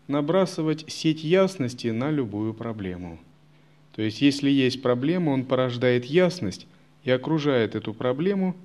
набрасывать 0.08 0.86
сеть 0.92 1.24
ясности 1.24 1.88
на 1.88 2.12
любую 2.12 2.54
проблему– 2.54 3.20
то 3.96 4.02
есть, 4.02 4.22
если 4.22 4.50
есть 4.50 4.82
проблема, 4.82 5.30
он 5.30 5.46
порождает 5.46 6.06
ясность 6.06 6.68
и 7.04 7.12
окружает 7.12 7.76
эту 7.76 7.94
проблему 7.94 8.56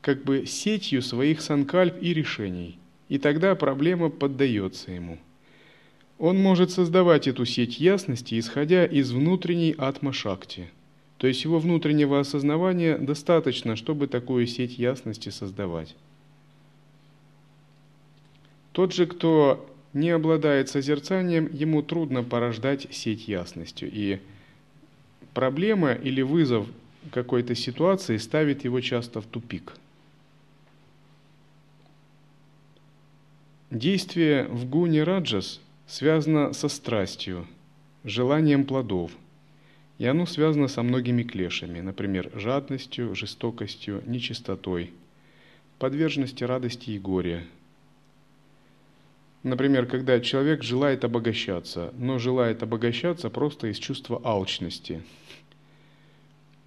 как 0.00 0.24
бы 0.24 0.46
сетью 0.46 1.02
своих 1.02 1.40
санкальп 1.40 1.94
и 2.00 2.14
решений. 2.14 2.78
И 3.08 3.18
тогда 3.18 3.54
проблема 3.54 4.08
поддается 4.08 4.92
ему. 4.92 5.18
Он 6.18 6.38
может 6.38 6.70
создавать 6.70 7.26
эту 7.26 7.44
сеть 7.44 7.80
ясности, 7.80 8.38
исходя 8.38 8.84
из 8.84 9.10
внутренней 9.10 9.74
атма-шакти. 9.76 10.70
То 11.16 11.26
есть 11.26 11.44
его 11.44 11.58
внутреннего 11.58 12.20
осознавания 12.20 12.96
достаточно, 12.98 13.76
чтобы 13.76 14.06
такую 14.06 14.46
сеть 14.46 14.78
ясности 14.78 15.28
создавать. 15.30 15.94
Тот 18.72 18.94
же, 18.94 19.06
кто 19.06 19.66
не 19.92 20.10
обладает 20.10 20.68
созерцанием, 20.68 21.50
ему 21.52 21.82
трудно 21.82 22.22
порождать 22.22 22.86
сеть 22.90 23.28
ясностью. 23.28 23.90
И 23.92 24.20
проблема 25.34 25.92
или 25.92 26.22
вызов 26.22 26.66
какой-то 27.10 27.54
ситуации 27.54 28.16
ставит 28.16 28.64
его 28.64 28.80
часто 28.80 29.20
в 29.20 29.26
тупик. 29.26 29.74
Действие 33.70 34.48
в 34.48 34.68
гуне 34.68 35.04
раджас 35.04 35.60
связано 35.86 36.52
со 36.52 36.68
страстью, 36.68 37.46
желанием 38.02 38.64
плодов, 38.64 39.12
и 39.98 40.06
оно 40.06 40.26
связано 40.26 40.66
со 40.66 40.82
многими 40.82 41.22
клешами, 41.22 41.80
например, 41.80 42.32
жадностью, 42.34 43.14
жестокостью, 43.14 44.02
нечистотой, 44.06 44.90
подверженности 45.78 46.42
радости 46.42 46.90
и 46.90 46.98
горя, 46.98 47.44
Например, 49.42 49.86
когда 49.86 50.20
человек 50.20 50.62
желает 50.62 51.04
обогащаться, 51.04 51.94
но 51.96 52.18
желает 52.18 52.62
обогащаться 52.62 53.30
просто 53.30 53.68
из 53.68 53.78
чувства 53.78 54.20
алчности. 54.22 55.02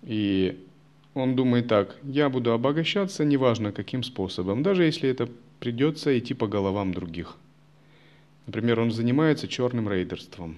И 0.01 0.59
он 1.13 1.35
думает 1.35 1.67
так, 1.67 1.95
я 2.01 2.29
буду 2.29 2.51
обогащаться, 2.51 3.25
неважно 3.25 3.71
каким 3.71 4.01
способом, 4.01 4.63
даже 4.63 4.85
если 4.85 5.07
это 5.07 5.29
придется 5.63 6.19
идти 6.19 6.34
по 6.34 6.45
головам 6.45 6.93
других. 6.93 7.38
Например, 8.47 8.82
он 8.82 8.91
занимается 8.91 9.47
черным 9.47 9.89
рейдерством, 9.89 10.58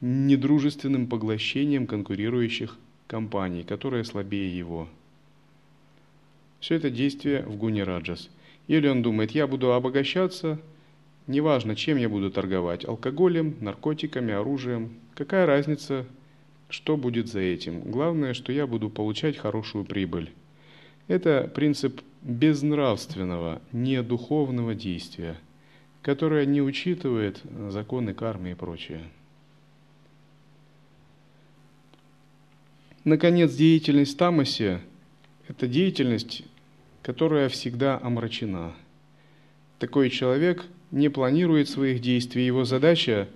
недружественным 0.00 1.06
поглощением 1.06 1.86
конкурирующих 1.86 2.76
компаний, 3.06 3.62
которые 3.62 4.02
слабее 4.02 4.58
его. 4.58 4.88
Все 6.58 6.74
это 6.74 6.90
действие 6.90 7.42
в 7.44 7.54
гуне 7.56 7.84
раджас. 7.84 8.30
Или 8.66 8.88
он 8.88 9.02
думает, 9.02 9.30
я 9.30 9.46
буду 9.46 9.74
обогащаться, 9.74 10.58
Неважно, 11.28 11.76
чем 11.76 11.98
я 11.98 12.08
буду 12.08 12.32
торговать, 12.32 12.84
алкоголем, 12.84 13.54
наркотиками, 13.60 14.34
оружием. 14.34 14.96
Какая 15.14 15.46
разница, 15.46 16.04
что 16.68 16.96
будет 16.96 17.28
за 17.28 17.38
этим? 17.38 17.80
Главное, 17.92 18.34
что 18.34 18.50
я 18.50 18.66
буду 18.66 18.90
получать 18.90 19.36
хорошую 19.36 19.84
прибыль. 19.84 20.32
Это 21.06 21.48
принцип 21.54 22.00
безнравственного, 22.22 23.60
недуховного 23.72 24.74
действия, 24.74 25.36
которое 26.02 26.46
не 26.46 26.62
учитывает 26.62 27.42
законы 27.68 28.14
кармы 28.14 28.52
и 28.52 28.54
прочее. 28.54 29.02
Наконец, 33.04 33.52
деятельность 33.52 34.16
тамаси– 34.16 34.78
это 35.48 35.66
деятельность, 35.66 36.44
которая 37.02 37.48
всегда 37.48 37.98
омрачена. 38.00 38.74
Такой 39.78 40.08
человек– 40.08 40.64
не 40.92 41.08
планирует 41.08 41.68
своих 41.68 42.00
действий. 42.00 42.46
Его 42.46 42.64
задача 42.64 43.28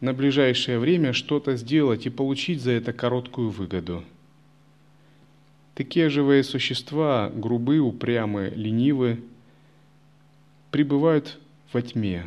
на 0.00 0.12
ближайшее 0.12 0.80
время 0.80 1.12
что-то 1.12 1.56
сделать 1.56 2.06
и 2.06 2.10
получить 2.10 2.60
за 2.60 2.72
это 2.72 2.92
короткую 2.92 3.50
выгоду. 3.50 4.02
Такие 5.74 6.08
живые 6.08 6.42
существа, 6.44 7.30
грубы, 7.34 7.78
упрямы, 7.78 8.52
ленивы, 8.54 9.22
пребывают 10.70 11.38
во 11.72 11.82
тьме, 11.82 12.26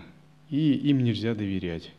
и 0.50 0.74
им 0.74 1.04
нельзя 1.04 1.36
доверять. 1.36 1.92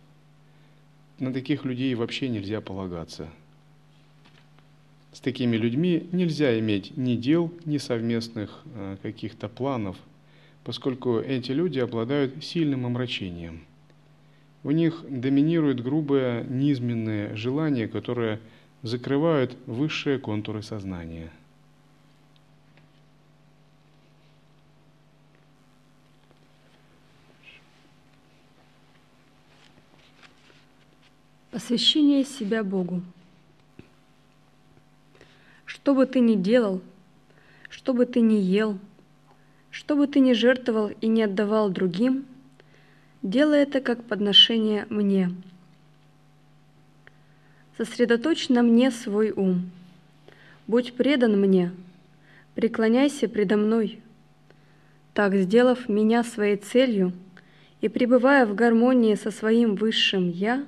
На 1.18 1.32
таких 1.32 1.64
людей 1.64 1.94
вообще 1.94 2.28
нельзя 2.28 2.61
полагаться. 2.61 3.28
С 5.12 5.20
такими 5.20 5.56
людьми 5.56 6.09
нельзя 6.12 6.59
иметь 6.59 6.96
ни 6.96 7.16
дел, 7.16 7.52
ни 7.64 7.78
совместных 7.78 8.62
э, 8.74 8.96
каких-то 9.02 9.48
планов– 9.48 9.96
поскольку 10.66 11.20
эти 11.20 11.52
люди 11.52 11.78
обладают 11.78 12.44
сильным 12.44 12.87
омрачением. 12.87 13.61
У 14.64 14.72
них 14.72 15.04
доминирует 15.09 15.80
грубое 15.80 16.42
низменное 16.42 17.37
желание, 17.37 17.87
которое 17.87 18.40
закрывают 18.87 19.57
высшие 19.66 20.18
контуры 20.18 20.62
сознания. 20.62 21.31
Посвящение 31.51 32.25
себя 32.25 32.62
Богу. 32.62 33.03
Что 35.64 35.94
бы 35.94 36.07
ты 36.07 36.20
ни 36.20 36.35
делал, 36.35 36.83
что 37.68 37.94
бы 37.94 38.07
ты 38.07 38.20
ни 38.20 38.35
ел– 38.35 38.79
что 39.77 39.94
бы 39.94 40.07
ты 40.07 40.20
ни 40.20 40.33
жертвовал 40.33 40.90
и 41.03 41.07
не 41.07 41.22
отдавал 41.22 41.68
другим, 41.68 42.25
делай 43.22 43.59
это 43.59 43.83
как 43.83 44.05
подношение 44.05 44.87
мне. 44.88 45.31
Сосредоточь 47.76 48.48
на 48.48 48.62
мне 48.62 48.90
свой 48.90 49.32
ум. 49.32 49.70
Будь 50.66 50.94
предан 50.94 51.38
мне, 51.38 51.72
преклоняйся 52.54 53.28
предо 53.28 53.56
мной. 53.56 54.00
Так, 55.12 55.34
сделав 55.34 55.88
меня 55.88 56.24
своей 56.24 56.56
целью 56.56 57.12
и 57.80 57.88
пребывая 57.88 58.46
в 58.46 58.54
гармонии 58.54 59.14
со 59.14 59.30
своим 59.30 59.76
высшим 59.76 60.30
«Я», 60.30 60.64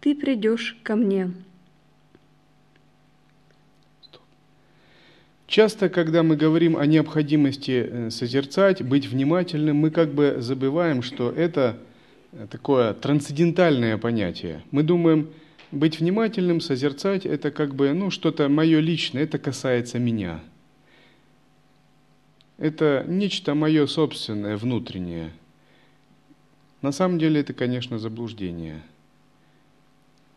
ты 0.00 0.14
придешь 0.14 0.76
ко 0.82 0.96
мне. 0.96 1.30
Часто, 5.46 5.90
когда 5.90 6.22
мы 6.22 6.36
говорим 6.36 6.78
о 6.78 6.86
необходимости 6.86 7.86
э, 7.86 8.10
созерцать, 8.10 8.82
быть 8.82 9.06
внимательным, 9.06 9.76
мы 9.76 9.90
как 9.90 10.14
бы 10.14 10.36
забываем, 10.38 11.02
что 11.02 11.30
это 11.30 11.76
э, 12.32 12.46
такое 12.50 12.94
трансцендентальное 12.94 13.98
понятие. 13.98 14.62
Мы 14.70 14.82
думаем, 14.82 15.28
быть 15.72 15.98
внимательным, 15.98 16.60
созерцать, 16.60 17.26
это 17.26 17.50
как 17.50 17.74
бы 17.74 17.92
ну, 17.92 18.10
что-то 18.10 18.48
мое 18.48 18.80
личное, 18.80 19.24
это 19.24 19.38
касается 19.38 19.98
меня. 19.98 20.40
Это 22.58 23.04
нечто 23.08 23.54
мое 23.54 23.86
собственное, 23.86 24.56
внутреннее. 24.56 25.32
На 26.80 26.92
самом 26.92 27.18
деле 27.18 27.40
это, 27.40 27.54
конечно, 27.54 27.98
заблуждение. 27.98 28.82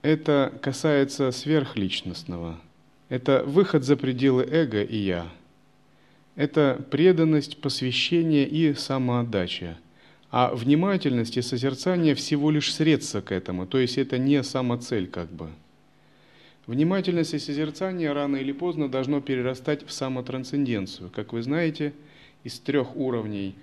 Это 0.02 0.52
касается 0.62 1.32
сверхличностного– 1.32 2.60
это 3.10 3.44
выход 3.46 3.84
за 3.84 3.98
пределы 3.98 4.44
эго 4.50 4.82
и 4.82 4.98
я. 4.98 5.28
Это 6.36 6.84
преданность, 6.90 7.62
посвящение 7.62 8.48
и 8.48 8.74
самоотдача. 8.74 9.78
А 10.38 10.54
внимательность 10.54 11.38
и 11.38 11.42
созерцание 11.42 12.14
всего 12.14 12.52
лишь 12.52 12.74
средство 12.74 13.22
к 13.22 13.32
этому, 13.32 13.66
то 13.66 13.78
есть 13.78 13.98
это 13.98 14.18
не 14.18 14.44
самоцель 14.44 15.08
как 15.08 15.32
бы. 15.32 15.50
Внимательность 16.68 17.34
и 17.34 17.40
созерцание 17.40 18.12
рано 18.12 18.36
или 18.36 18.52
поздно 18.52 18.90
должно 18.90 19.22
перерастать 19.22 19.88
в 19.88 19.94
самотрансценденцию. 19.94 21.10
Как 21.10 21.32
вы 21.32 21.42
знаете, 21.42 21.94
из 22.44 22.60
трех 22.60 22.98
уровней 22.98 23.56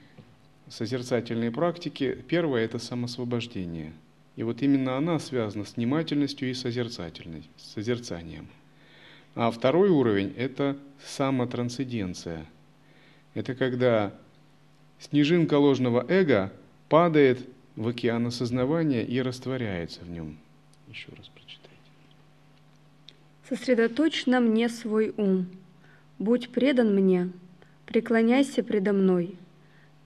созерцательной 0.70 1.51
практики 1.51 2.16
первое– 2.26 2.64
это 2.64 2.78
самосвобождение. 2.78 3.92
И 4.36 4.42
вот 4.42 4.62
именно 4.62 4.96
она 4.96 5.18
связана 5.18 5.66
с 5.66 5.76
внимательностью 5.76 6.51
и 6.51 6.55
созерцанием. 6.55 8.49
А 9.34 9.51
второй 9.51 9.90
уровень– 9.90 10.32
это 10.38 10.78
самотрансценденция. 11.05 12.46
Это 13.34 13.55
когда 13.55 14.14
снежинка 14.99 15.59
ложного 15.59 16.07
эго 16.09 16.51
падает 16.93 17.49
в 17.74 17.88
океан 17.88 18.26
осознавания 18.26 19.03
и 19.03 19.22
растворяется 19.22 20.01
в 20.03 20.11
нем. 20.11 20.36
Еще 20.90 21.09
раз 21.16 21.26
прочитайте. 21.28 21.80
Сосредоточь 23.49 24.26
на 24.26 24.40
мне 24.40 24.68
свой 24.68 25.14
ум. 25.16 25.47
Будь 26.18 26.51
предан 26.51 26.95
мне, 26.95 27.30
преклоняйся 27.86 28.62
предо 28.62 28.93
мной. 28.93 29.36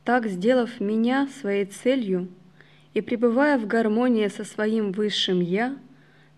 Так, 0.04 0.28
сделав 0.28 0.78
меня 0.78 1.28
своей 1.40 1.64
целью 1.64 2.28
и 2.94 3.00
пребывая 3.00 3.58
в 3.58 3.66
гармонии 3.66 4.28
со 4.28 4.44
своим 4.44 4.92
высшим 4.92 5.40
«Я», 5.40 5.76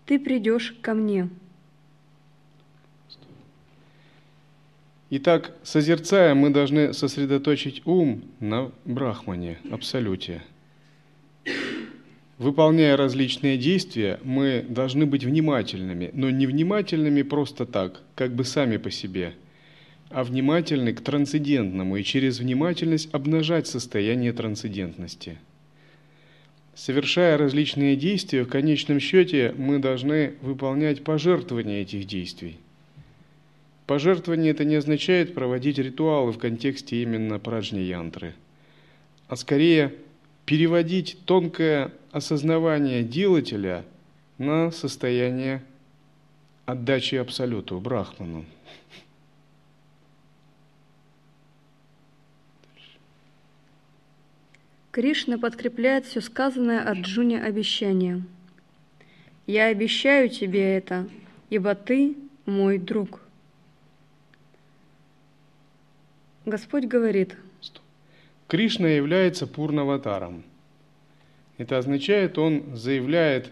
ты 0.07 0.17
придешь 0.17 0.75
ко 0.81 0.95
мне. 0.95 1.29
Итак, 5.11 5.55
созерцая, 5.63 6.35
мы 6.35 6.51
должны 6.51 6.93
сосредоточить 6.93 7.81
ум 7.85 8.25
на 8.39 8.71
Брахмане, 8.85 9.57
Абсолюте. 9.71 10.43
Выполняя 12.37 12.95
различные 12.95 13.57
действия, 13.57 14.19
мы 14.23 14.63
должны 14.69 15.07
быть 15.07 15.23
внимательными, 15.23 16.11
но 16.13 16.29
не 16.29 16.45
внимательными 16.45 17.23
просто 17.23 17.65
так, 17.65 18.03
как 18.13 18.35
бы 18.35 18.43
сами 18.43 18.77
по 18.77 18.91
себе, 18.91 19.33
а 20.11 20.23
внимательны 20.23 20.93
к 20.93 21.01
трансцендентному 21.01 21.97
и 21.97 22.03
через 22.03 22.39
внимательность 22.39 23.11
обнажать 23.11 23.65
состояние 23.65 24.31
трансцендентности. 24.31 25.39
Совершая 26.75 27.35
различные 27.39 27.95
действия, 27.95 28.43
в 28.43 28.47
конечном 28.47 28.99
счете 28.99 29.55
мы 29.57 29.79
должны 29.79 30.35
выполнять 30.41 31.03
пожертвования 31.03 31.81
этих 31.81 32.05
действий. 32.05 32.59
Пожертвование 33.89 34.51
это 34.51 34.65
не 34.65 34.75
означает 34.75 35.33
проводить 35.33 35.79
ритуалы 35.79 36.31
в 36.31 36.37
контексте 36.37 37.01
именно 37.01 37.39
праджни-янтры, 37.39 38.35
а 39.27 39.35
скорее 39.35 39.95
переводить 40.45 41.17
тонкое 41.25 41.91
осознавание 42.11 43.01
делателя 43.01 43.83
на 44.37 44.69
состояние 44.69 45.63
отдачи 46.67 47.15
Абсолюту, 47.15 47.79
Брахману. 47.79 48.45
Кришна 54.91 55.39
подкрепляет 55.39 56.05
все 56.05 56.21
сказанное 56.21 56.87
Арджуне 56.87 57.41
обещанием. 57.41 58.27
«Я 59.47 59.65
обещаю 59.65 60.29
тебе 60.29 60.75
это, 60.77 61.09
ибо 61.49 61.73
ты 61.73 62.15
мой 62.45 62.77
друг». 62.77 63.21
Господь 66.49 66.85
говорит, 66.85 67.35
Кришна 68.47 68.89
является 68.89 69.47
пурнаватаром. 69.47 70.43
Это 71.57 71.77
означает, 71.77 72.37
он 72.37 72.75
заявляет, 72.75 73.51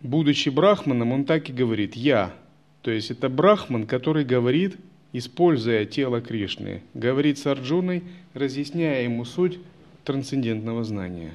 будучи 0.00 0.48
брахманом, 0.48 1.12
он 1.12 1.24
так 1.24 1.48
и 1.48 1.52
говорит 1.52 1.96
«я». 1.96 2.34
То 2.82 2.90
есть 2.90 3.10
это 3.10 3.28
брахман, 3.28 3.86
который 3.86 4.24
говорит– 4.24 4.76
используя 5.14 5.84
тело 5.86 6.20
Кришны, 6.20 6.82
говорит 6.92 7.38
с 7.38 7.46
Арджуной, 7.46 8.02
разъясняя 8.34 9.04
ему 9.04 9.24
суть 9.24 9.60
трансцендентного 10.02 10.82
знания. 10.82 11.32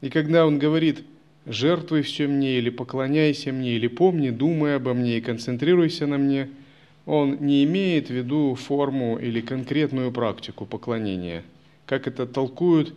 И 0.00 0.10
когда 0.10 0.44
он 0.44 0.58
говорит 0.58 1.04
«жертвуй 1.46 2.02
все 2.02 2.26
мне» 2.26 2.58
или 2.58 2.68
«поклоняйся 2.68 3.52
мне» 3.52 3.76
или 3.76 3.86
«помни, 3.86 4.30
думай 4.30 4.74
обо 4.74 4.92
мне 4.92 5.18
и 5.18 5.20
концентрируйся 5.20 6.08
на 6.08 6.18
мне», 6.18 6.50
он 7.06 7.38
не 7.40 7.64
имеет 7.64 8.08
в 8.08 8.12
виду 8.12 8.54
форму 8.54 9.16
или 9.16 9.40
конкретную 9.40 10.12
практику 10.12 10.66
поклонения, 10.66 11.44
как 11.86 12.06
это 12.06 12.26
толкуют 12.26 12.94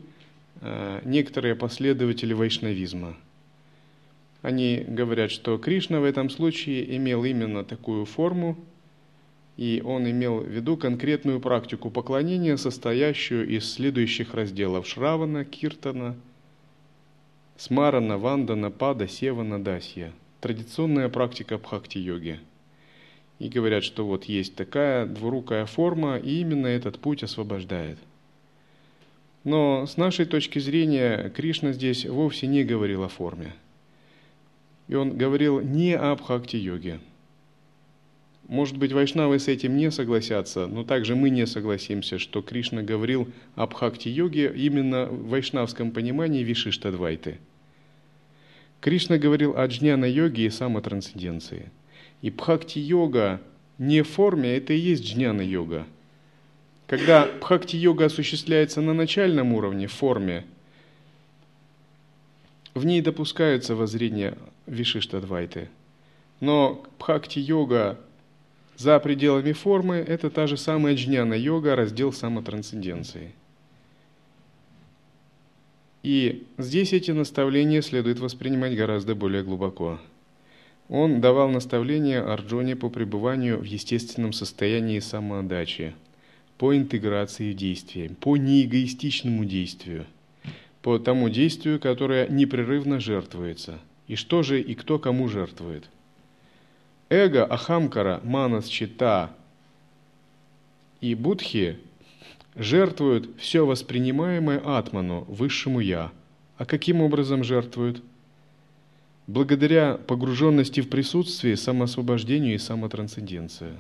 э, 0.62 1.02
некоторые 1.06 1.56
последователи 1.56 2.34
вайшнавизма– 2.34 3.16
они 4.42 4.86
говорят, 4.88 5.32
что 5.32 5.58
Кришна 5.58 6.00
в 6.00 6.06
этом 6.06 6.30
случае 6.30 6.96
имел 6.96 7.26
именно 7.26 7.66
такую 7.66 8.06
форму, 8.06 8.58
и 9.58 9.82
он 9.84 10.10
имел 10.10 10.40
в 10.40 10.48
виду 10.48 10.78
конкретную 10.78 11.42
практику 11.42 11.90
поклонения, 11.90 12.56
состоящую 12.56 13.50
из 13.50 13.70
следующих 13.70 14.34
разделов 14.34 14.88
Шравана, 14.88 15.44
Киртана, 15.44 16.16
Смарана, 17.58 18.18
Вандана, 18.18 18.72
Пада, 18.72 19.10
Севана, 19.10 19.62
Дасья. 19.62 20.14
Традиционная 20.40 21.10
практика 21.10 21.58
бхакти-йоги. 21.58 22.40
И 23.40 23.50
говорят, 23.50 23.84
что 23.84 24.06
вот 24.06 24.26
есть 24.26 24.56
такая 24.56 25.06
двурукая 25.06 25.66
форма, 25.66 26.18
и 26.18 26.42
именно 26.42 26.68
этот 26.68 27.00
путь 27.00 27.24
освобождает. 27.24 27.98
Но 29.44 29.88
с 29.88 29.98
нашей 29.98 30.26
точки 30.26 30.60
зрения 30.60 31.30
Кришна 31.30 31.72
здесь 31.72 32.06
вовсе 32.06 32.48
не 32.48 32.64
говорил 32.64 33.04
о 33.04 33.10
форме– 33.10 33.54
и 34.90 34.96
он 34.96 35.16
говорил 35.16 35.62
не 35.62 35.96
об 35.96 36.20
бхакти-йоге. 36.20 37.00
Может 38.48 38.78
быть, 38.78 38.92
вайшнавы 38.92 39.38
с 39.38 39.48
этим 39.48 39.78
не 39.78 39.92
согласятся, 39.92 40.66
но 40.66 40.84
также 40.84 41.16
мы 41.16 41.30
не 41.30 41.46
согласимся, 41.46 42.18
что 42.18 42.42
Кришна 42.42 42.82
говорил 42.82 43.30
об 43.56 43.70
бхакти-йоге 43.70 44.52
именно 44.56 45.06
в 45.06 45.30
вайшнавском 45.30 45.92
понимании 45.92 46.44
Вишиштадвайты. 46.44 47.38
Кришна 48.82 49.20
говорил 49.20 49.56
о 49.56 49.68
джняна-йоге 49.68 50.48
и 50.48 50.50
самотрансценденции. 50.50 51.72
И 52.22 52.30
бхакти-йога 52.30 53.42
не 53.78 54.02
в 54.02 54.08
форме, 54.08 54.58
это 54.58 54.74
и 54.74 54.78
есть 54.78 55.04
джняна-йога. 55.04 55.86
Когда 56.88 57.28
бхакти-йога 57.40 58.06
осуществляется 58.06 58.82
на 58.82 58.94
начальном 58.94 59.54
уровне, 59.54 59.88
в 59.88 59.94
форме, 59.94 60.46
в 62.74 62.86
ней 62.86 63.02
допускаются 63.02 63.76
воззрения 63.76 64.38
Вишиштадвайты. 64.66 65.70
Но 66.40 66.86
бхакти-йога 67.00 67.98
за 68.76 69.00
пределами 69.00 69.52
формы– 69.52 69.96
это 70.08 70.30
та 70.30 70.48
же 70.48 70.56
самая 70.56 70.96
джняна-йога, 70.96 71.76
раздел 71.76 72.14
самотрансценденции. 72.14 73.34
И 76.02 76.48
здесь 76.58 76.94
эти 76.94 77.12
наставления 77.12 77.82
следует 77.82 78.20
воспринимать 78.20 78.76
гораздо 78.76 79.16
более 79.16 79.44
глубоко. 79.44 80.00
Он 80.90 81.22
давал 81.22 81.50
наставления 81.50 82.22
Арджоне 82.22 82.76
по 82.76 82.90
пребыванию 82.90 83.60
в 83.60 83.64
естественном 83.64 84.34
состоянии 84.34 85.00
самоотдачи, 85.00 85.96
по 86.58 86.76
интеграции 86.76 87.54
действия, 87.54 88.10
по 88.20 88.36
неэгоистичному 88.36 89.46
действию, 89.46 90.06
по 90.82 91.00
тому 91.00 91.30
действию, 91.30 91.80
которое 91.80 92.28
непрерывно 92.28 93.00
жертвуется– 93.00 93.80
и 94.10 94.16
что 94.16 94.42
же 94.42 94.60
и 94.60 94.74
кто 94.74 94.98
кому 94.98 95.30
жертвует? 95.30 95.88
Эго, 97.10 97.46
Ахамкара, 97.46 98.20
Манас, 98.24 98.66
Чита 98.68 99.32
и 101.00 101.14
Будхи 101.14 101.78
жертвуют 102.56 103.30
все 103.38 103.68
воспринимаемое 103.68 104.60
Атману, 104.66 105.26
высшему 105.28 105.80
Я. 105.80 106.12
А 106.58 106.66
каким 106.66 107.02
образом 107.02 107.44
жертвуют? 107.44 108.04
Благодаря 109.30 109.94
погруженности 109.96 110.82
в 110.82 110.90
присутствие, 110.90 111.56
самоосвобождению 111.56 112.56
и 112.56 112.58
самотрансценденции. 112.58 113.78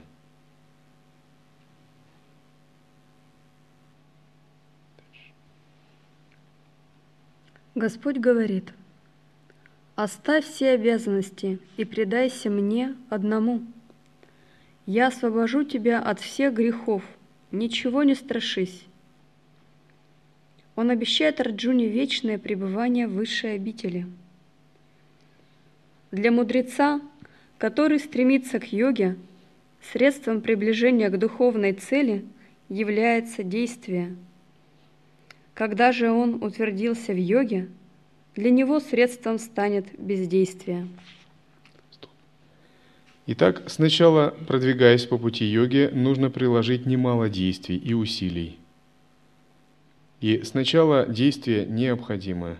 Господь 7.73 8.17
говорит– 8.17 8.73
Оставь 10.01 10.45
все 10.45 10.69
обязанности 10.69 11.59
и 11.75 11.83
предайся 11.83 12.49
мне 12.49 12.95
одному. 13.09 13.63
Я 14.85 15.07
освобожу 15.07 15.65
тебя 15.65 15.99
от 15.99 16.21
всех 16.21 16.53
грехов, 16.53 17.03
ничего 17.51 18.03
не 18.03 18.15
страшись. 18.15 18.85
Он 20.77 20.89
обещает 20.89 21.41
Арджуне 21.41 21.89
вечное 21.89 22.37
пребывание 22.37 23.09
в 23.09 23.15
высшей 23.15 23.55
обители. 23.55 24.07
Для 26.11 26.31
мудреца, 26.31 27.01
который 27.57 27.99
стремится 27.99 28.59
к 28.59 28.71
йоге, 28.71 29.17
средством 29.91 30.41
приближения 30.41 31.09
к 31.09 31.17
духовной 31.17 31.73
цели 31.73 32.25
является 32.69 33.43
действие. 33.43 34.15
Когда 35.53 35.91
же 35.91 36.11
он 36.11 36.43
утвердился 36.43 37.13
в 37.13 37.17
йоге– 37.17 37.67
для 38.39 38.51
него 38.51 38.79
средством 38.79 39.37
станет 39.37 39.99
бездействие. 39.99 40.87
Итак, 43.27 43.63
сначала, 43.67 44.33
продвигаясь 44.47 45.05
по 45.05 45.17
пути 45.17 45.43
йоги, 45.43 45.89
нужно 45.93 46.29
приложить 46.29 46.85
немало 46.85 47.29
действий 47.29 47.77
и 47.77 47.93
усилий. 47.93 48.57
И 50.21 50.43
сначала 50.43 51.05
действие 51.05 51.65
необходимо. 51.65 52.57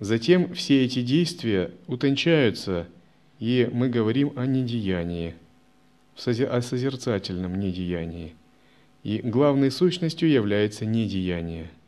Затем 0.00 0.54
все 0.54 0.84
эти 0.84 1.02
действия 1.02 1.70
утончаются, 1.86 2.88
и 3.38 3.68
мы 3.72 3.88
говорим 3.88 4.32
о 4.36 4.46
недеянии, 4.46 5.34
о 6.16 6.60
созерцательном 6.62 7.60
недеянии. 7.60 8.34
И 9.02 9.18
главной 9.18 9.70
сущностью 9.70 10.28
является 10.28 10.84
недеяние– 10.84 11.70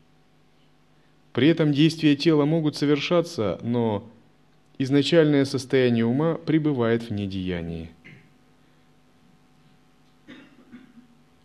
при 1.33 1.47
этом 1.47 1.73
действия 1.73 2.15
тела 2.15 2.45
могут 2.45 2.75
совершаться, 2.75 3.59
но 3.63 4.07
изначальное 4.77 5.45
состояние 5.45 6.05
ума 6.05 6.35
пребывает 6.35 7.09
в 7.09 7.11
недеянии. 7.11 7.89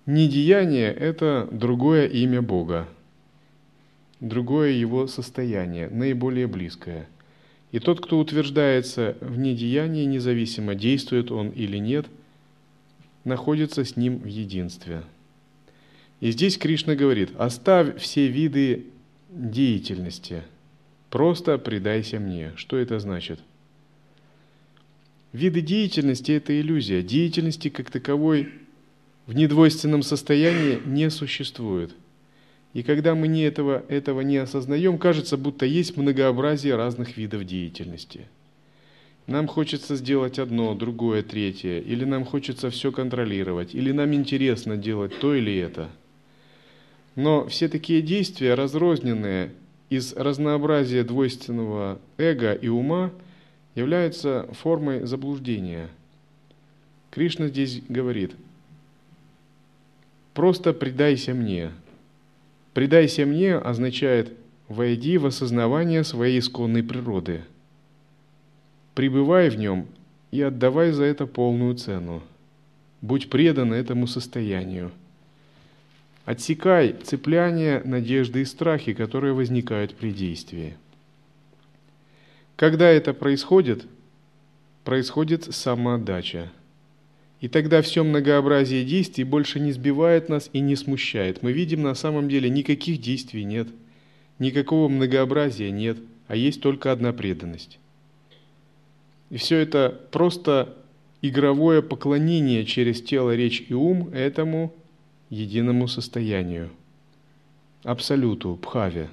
Недеяние– 0.05 0.93
это 0.95 1.49
другое 1.51 2.07
имя 2.07 2.43
Бога, 2.43 2.87
другое 4.21 4.73
его 4.73 5.07
состояние, 5.07 5.89
наиболее 5.89 6.47
близкое. 6.47 7.09
И 7.71 7.79
тот, 7.79 8.01
кто 8.01 8.19
утверждается 8.19 9.17
в 9.21 9.39
недеянии, 9.39 10.05
независимо 10.05 10.75
действует 10.75 11.31
он 11.31 11.51
или 11.51 11.77
нет, 11.77 12.07
находится 13.25 13.85
с 13.85 13.97
ним 13.97 14.19
в 14.19 14.27
единстве. 14.27 15.03
И 16.21 16.31
здесь 16.31 16.59
Кришна 16.59 16.95
говорит, 16.95 17.31
оставь 17.39 18.01
все 18.01 18.27
виды 18.29 18.87
деятельности. 19.29 20.43
Просто 21.11 21.59
предайся 21.59 22.19
мне. 22.19 22.53
Что 22.57 22.77
это 22.77 22.99
значит? 22.99 23.41
Виды 25.33 25.61
деятельности– 25.61 26.33
это 26.33 26.59
иллюзия. 26.59 27.03
Деятельности 27.03 27.69
как 27.69 27.91
таковой 27.91 28.49
в 29.27 29.35
недвойственном 29.35 30.03
состоянии 30.03 30.81
не 30.87 31.11
существует. 31.11 31.93
И 32.75 32.83
когда 32.83 33.15
мы 33.15 33.29
не 33.29 33.43
этого, 33.43 33.83
этого 33.89 34.21
не 34.21 34.37
осознаем, 34.37 34.99
кажется, 34.99 35.37
будто 35.37 35.65
есть 35.65 35.97
многообразие 35.97 36.77
разных 36.77 37.17
видов 37.17 37.45
деятельности. 37.45 38.27
Нам 39.27 39.47
хочется 39.47 39.97
сделать 39.97 40.39
одно, 40.39 40.75
другое, 40.75 41.23
третье, 41.23 41.81
или 41.81 42.05
нам 42.05 42.25
хочется 42.25 42.71
все 42.71 42.93
контролировать, 42.93 43.75
или 43.75 43.93
нам 43.93 44.15
интересно 44.15 44.77
делать 44.77 45.19
то 45.19 45.35
или 45.35 45.57
это. 45.57 45.89
Но 47.15 47.47
все 47.47 47.69
такие 47.69 48.01
действия, 48.01 48.55
разрозненные 48.55 49.53
из 49.91 50.15
разнообразия 50.15 51.05
двойственного 51.05 51.99
эго 52.17 52.53
и 52.53 52.69
ума, 52.69 53.11
являются 53.75 54.49
формой 54.63 55.07
заблуждения. 55.07 55.89
Кришна 57.11 57.49
здесь 57.49 57.83
говорит, 57.89 58.33
просто 60.35 60.73
предайся 60.75 61.33
мне– 61.33 61.71
«Предайся 62.79 63.27
мне» 63.27 63.57
означает 63.57 64.33
«войди 64.69 65.19
в 65.19 65.27
осознавание 65.27 66.05
своей 66.05 66.39
исконной 66.39 66.85
природы». 66.85 67.43
Пребывай 68.95 69.51
в 69.51 69.59
нем 69.59 69.89
и 70.31 70.41
отдавай 70.43 70.93
за 70.93 71.03
это 71.03 71.27
полную 71.27 71.75
цену. 71.75 72.23
Будь 73.01 73.31
предан 73.31 73.73
этому 73.73 74.07
состоянию. 74.07 74.93
Отсекай 76.25 76.95
цепляния, 77.03 77.83
надежды 77.85 78.43
и 78.43 78.45
страхи, 78.45 78.93
которые 78.93 79.33
возникают 79.33 79.97
при 79.97 80.13
действии. 80.13 80.77
Когда 82.55 82.89
это 82.89 83.13
происходит, 83.13 83.87
происходит 84.85 85.53
самоотдача– 85.53 86.53
и 87.41 87.47
тогда 87.47 87.83
все 87.83 88.03
многообразие 88.03 88.85
действий 88.85 89.25
больше 89.25 89.61
не 89.61 89.71
сбивает 89.73 90.29
нас 90.29 90.51
и 90.53 90.61
не 90.61 90.75
смущает. 90.75 91.43
Мы 91.43 91.53
видим, 91.53 91.83
на 91.83 91.95
самом 91.95 92.29
деле 92.29 92.51
никаких 92.51 93.01
действий 93.01 93.45
нет, 93.45 93.69
никакого 94.39 94.89
многообразия 94.89 95.71
нет, 95.71 95.99
а 96.27 96.35
есть 96.35 96.61
только 96.61 96.91
одна 96.91 97.13
преданность. 97.13 97.79
И 99.31 99.37
все 99.37 99.59
это 99.59 100.01
просто 100.11 100.77
игровое 101.23 101.81
поклонение 101.81 102.65
через 102.65 103.01
тело, 103.03 103.35
речь 103.35 103.65
и 103.69 103.75
ум 103.75 104.09
этому 104.13 104.75
единому 105.31 105.87
состоянию, 105.87 106.71
абсолюту, 107.85 108.57
пхаве. 108.57 109.11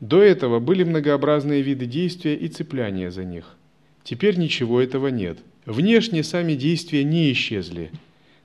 До 0.00 0.20
этого 0.20 0.58
были 0.58 0.82
многообразные 0.82 1.62
виды 1.62 1.86
действия 1.86 2.34
и 2.34 2.48
цепляния 2.48 3.12
за 3.12 3.24
них. 3.24 3.56
Теперь 4.02 4.36
ничего 4.36 4.80
этого 4.80 5.06
нет– 5.06 5.38
Внешне 5.64 6.24
сами 6.24 6.54
действия 6.54 7.04
не 7.04 7.30
исчезли, 7.32 7.92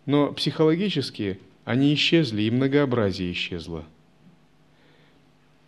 но 0.06 0.32
психологически 0.34 1.40
они 1.66 1.94
исчезли, 1.94 2.44
и 2.44 2.52
многообразие 2.52 3.32
исчезло. 3.32 3.84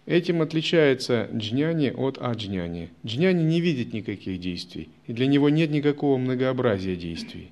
Этим 0.05 0.41
отличается 0.41 1.29
джняни 1.33 1.89
от 1.89 2.17
аджняни. 2.19 2.89
Джняни 3.05 3.43
не 3.43 3.61
видит 3.61 3.93
никаких 3.93 4.39
действий, 4.39 4.89
и 5.07 5.13
для 5.13 5.27
него 5.27 5.49
нет 5.49 5.71
никакого 5.71 6.17
многообразия 6.17 6.95
действий. 6.95 7.51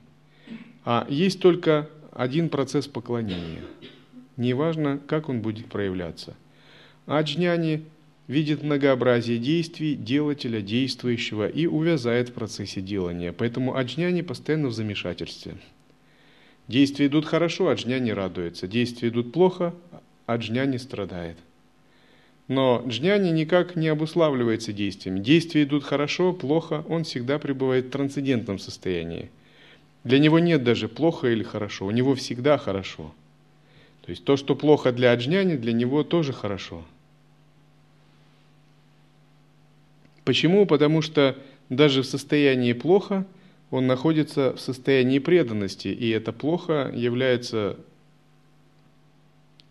А 0.86 1.06
есть 1.10 1.39
только 1.39 1.89
один 2.14 2.50
процесс 2.50 2.88
поклонения. 2.88 3.62
Неважно, 4.38 5.00
как 5.08 5.28
он 5.30 5.41
будет 5.41 5.68
проявляться. 5.68 6.36
Аджняни 7.08 7.84
видит 8.28 8.61
многообразие 8.61 9.38
действий 9.38 9.95
делателя, 9.95 10.61
действующего 10.61 11.47
и 11.47 11.65
увязает 11.65 12.30
в 12.30 12.34
процессе 12.34 12.82
делания. 12.82 13.32
Поэтому 13.32 13.75
аджняни 13.75 14.21
постоянно 14.21 14.67
в 14.67 14.73
замешательстве. 14.73 15.55
Действия 16.67 17.07
идут 17.07 17.25
хорошо, 17.25 17.69
аджняни 17.69 18.11
радуется. 18.11 18.67
Действия 18.67 19.09
идут 19.09 19.32
плохо, 19.32 19.73
аджняни 20.25 20.78
страдает. 20.78 21.38
Но 22.49 22.84
джняни 22.86 23.30
никак 23.30 23.75
не 23.75 23.88
обуславливается 23.88 24.73
действиями. 24.73 25.19
Действия 25.19 25.63
идут 25.63 25.84
хорошо, 25.84 26.34
плохо, 26.34 26.84
он 26.88 27.03
всегда 27.03 27.39
пребывает 27.39 27.86
в 27.86 27.89
трансцендентном 27.91 28.59
состоянии. 28.59 29.30
Для 30.03 30.19
него 30.19 30.39
нет 30.39 30.63
даже 30.63 30.88
плохо 30.88 31.28
или 31.28 31.43
хорошо, 31.43 31.86
у 31.86 31.91
него 31.91 32.15
всегда 32.15 32.57
хорошо. 32.57 33.13
То 34.05 34.11
есть 34.11 34.23
то, 34.23 34.38
что 34.38 34.55
плохо 34.55 34.93
для 34.93 35.11
аджняни, 35.11 35.55
для 35.55 35.73
него 35.73 36.03
тоже 36.03 36.32
хорошо– 36.32 36.86
Почему? 40.28 40.65
Потому 40.65 41.01
что 41.01 41.38
даже 41.69 42.01
в 42.01 42.05
состоянии 42.05 42.73
плохо 42.73 43.25
он 43.71 43.88
находится 43.88 44.53
в 44.53 44.59
состоянии 44.59 45.19
преданности, 45.19 45.88
и 45.88 46.09
это 46.09 46.34
плохо 46.34 46.91
является 46.93 47.80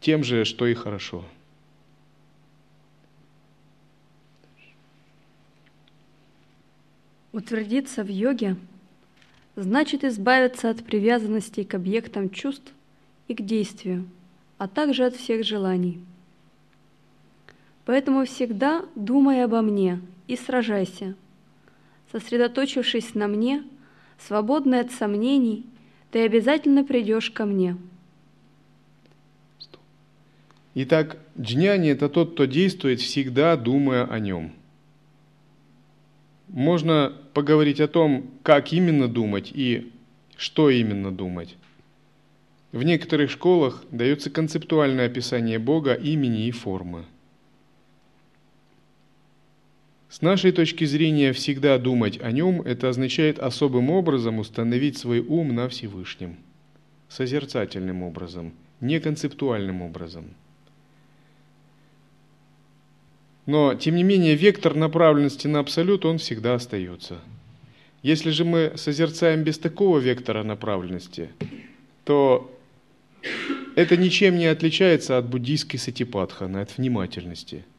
тем 0.00 0.24
же, 0.24 0.46
что 0.46 0.66
и 0.66 0.72
хорошо. 0.72 1.26
Утвердиться 7.32 8.02
в 8.02 8.08
йоге 8.08 8.56
значит 9.56 10.04
избавиться 10.04 10.70
от 10.70 10.82
привязанности 10.82 11.64
к 11.64 11.74
объектам 11.74 12.30
чувств 12.30 12.72
и 13.28 13.34
к 13.34 13.42
действию, 13.42 14.08
а 14.56 14.68
также 14.68 15.04
от 15.04 15.16
всех 15.16 15.44
желаний. 15.44 16.00
Поэтому 17.86 18.24
всегда 18.24 18.84
думай 18.96 19.44
обо 19.44 19.62
мне 19.62 20.00
и 20.26 20.36
сражайся. 20.36 21.14
Сосредоточившись 22.10 23.14
на 23.14 23.28
мне, 23.28 23.62
свободный 24.18 24.80
от 24.80 24.90
сомнений, 24.90 25.64
ты 26.10 26.24
обязательно 26.24 26.84
придешь 26.84 27.30
ко 27.30 27.46
мне. 27.46 27.76
Итак, 30.74 31.16
джняни– 31.40 31.90
это 31.90 32.08
тот, 32.08 32.32
кто 32.32 32.44
действует 32.44 33.00
всегда, 33.00 33.56
думая 33.56 34.04
о 34.04 34.18
нем. 34.18 34.52
Можно 36.48 37.12
поговорить 37.34 37.80
о 37.80 37.88
том, 37.88 38.30
как 38.42 38.72
именно 38.72 39.06
думать 39.06 39.52
и 39.54 39.92
что 40.36 40.70
именно 40.70 41.12
думать. 41.12 41.56
В 42.72 42.82
некоторых 42.82 43.30
школах 43.30 43.84
дается 43.92 44.28
концептуальное 44.28 45.06
описание 45.06 45.60
Бога, 45.60 45.94
имени 45.94 46.48
и 46.48 46.50
формы– 46.50 47.04
с 50.16 50.22
нашей 50.22 50.50
точки 50.50 50.86
зрения, 50.86 51.34
всегда 51.34 51.76
думать 51.76 52.18
о 52.22 52.32
нем– 52.32 52.62
это 52.64 52.88
означает 52.88 53.38
особым 53.38 53.90
образом 53.90 54.38
установить 54.38 54.96
свой 54.96 55.20
ум 55.20 55.54
на 55.54 55.68
Всевышнем, 55.68 56.38
созерцательным 57.06 58.02
образом, 58.02 58.54
не 58.80 58.98
концептуальным 58.98 59.82
образом. 59.82 60.32
Но, 63.44 63.74
тем 63.74 63.94
не 63.94 64.04
менее, 64.04 64.36
вектор 64.36 64.74
направленности 64.74 65.48
на 65.48 65.58
абсолют, 65.58 66.06
он 66.06 66.16
всегда 66.16 66.54
остается. 66.54 67.18
Если 68.02 68.30
же 68.30 68.46
мы 68.46 68.72
созерцаем 68.76 69.44
без 69.44 69.58
такого 69.58 69.98
вектора 69.98 70.44
направленности, 70.44 71.28
то 72.04 72.50
это 73.74 73.98
ничем 73.98 74.38
не 74.38 74.46
отличается 74.46 75.18
от 75.18 75.28
буддийской 75.28 75.78
сатипатханы, 75.78 76.56
от 76.56 76.78
внимательности– 76.78 77.66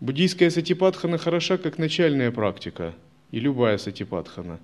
Буддийская 0.00 0.50
сатипатхана 0.50 1.16
хороша 1.16 1.56
как 1.56 1.78
начальная 1.78 2.30
практика, 2.30 2.94
и 3.30 3.40
любая 3.40 3.78
сатипатхана. 3.78 4.60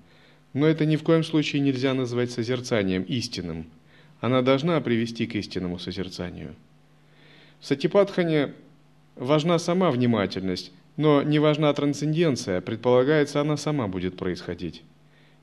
Но 0.53 0.67
это 0.67 0.85
ни 0.85 0.95
в 0.95 1.01
коем 1.01 1.23
случае 1.23 1.63
нельзя 1.63 1.95
назвать 1.95 2.31
созерцанием 2.31 3.01
истинным. 3.01 3.65
Она 4.21 4.43
должна 4.43 4.79
привести 4.79 5.25
к 5.25 5.33
истинному 5.33 5.79
созерцанию. 5.79 6.53
В 7.59 7.65
сатипатхане 7.65 8.53
важна 9.15 9.57
сама 9.57 9.89
внимательность, 9.89 10.71
но 10.97 11.23
не 11.23 11.39
важна 11.39 11.73
трансценденция, 11.73 12.61
предполагается, 12.61 13.41
она 13.41 13.57
сама 13.57 13.87
будет 13.87 14.15
происходить. 14.15 14.83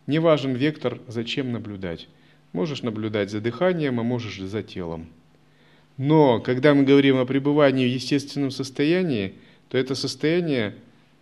Не 0.07 0.20
важен 0.20 0.55
вектор, 0.55 1.01
зачем 1.09 1.51
наблюдать. 1.51 2.07
Можешь 2.53 2.82
наблюдать 2.82 3.30
за 3.30 3.41
дыханием, 3.41 3.99
а 3.99 4.05
можешь 4.05 4.38
за 4.38 4.62
телом. 4.62 5.09
Но 5.97 6.38
когда 6.38 6.74
мы 6.74 6.84
говорим 6.84 7.16
о 7.16 7.26
пребывании 7.26 7.88
в 7.88 7.93
естественном 7.93 8.53
состоянии– 8.53 9.34
то 9.70 9.78
это 9.78 9.94
состояние, 9.94 10.74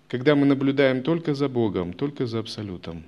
когда 0.08 0.34
мы 0.34 0.46
наблюдаем 0.46 1.02
только 1.02 1.34
за 1.34 1.48
Богом, 1.48 1.92
только 1.92 2.26
за 2.26 2.40
Абсолютом. 2.40 3.04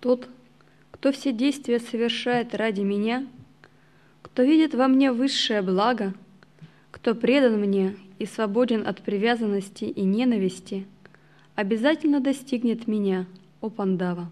Тот, 0.00 0.28
кто 0.92 1.10
все 1.10 1.32
действия 1.32 1.80
совершает 1.80 2.54
ради 2.54 2.82
меня, 2.82 3.26
кто 4.22 4.44
видит 4.44 4.72
во 4.72 4.86
мне 4.86 5.10
высшее 5.10 5.60
благо, 5.60 6.14
кто 6.92 7.16
предан 7.16 7.58
мне 7.60 7.96
и 8.20 8.26
свободен 8.26 8.86
от 8.86 9.02
привязанности 9.02 9.84
и 9.84 10.02
ненависти, 10.02 10.86
обязательно 11.56 12.20
достигнет 12.20 12.86
меня, 12.86 13.26
о 13.60 13.68
Пандава. 13.68 14.30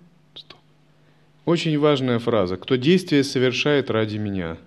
Очень 1.47 1.78
важная 1.78 2.18
фраза. 2.18 2.57
Кто 2.57 2.74
действие 2.74 3.22
совершает 3.22 3.88
ради 3.88 4.18
меня. 4.18 4.59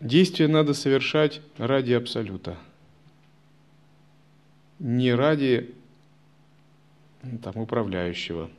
действие 0.00 0.48
надо 0.48 0.74
совершать 0.74 1.40
ради 1.58 1.92
Абсолюта. 1.92 2.58
Не 4.80 5.14
ради 5.14 5.72
там, 7.42 7.56
управляющего, 7.56 8.50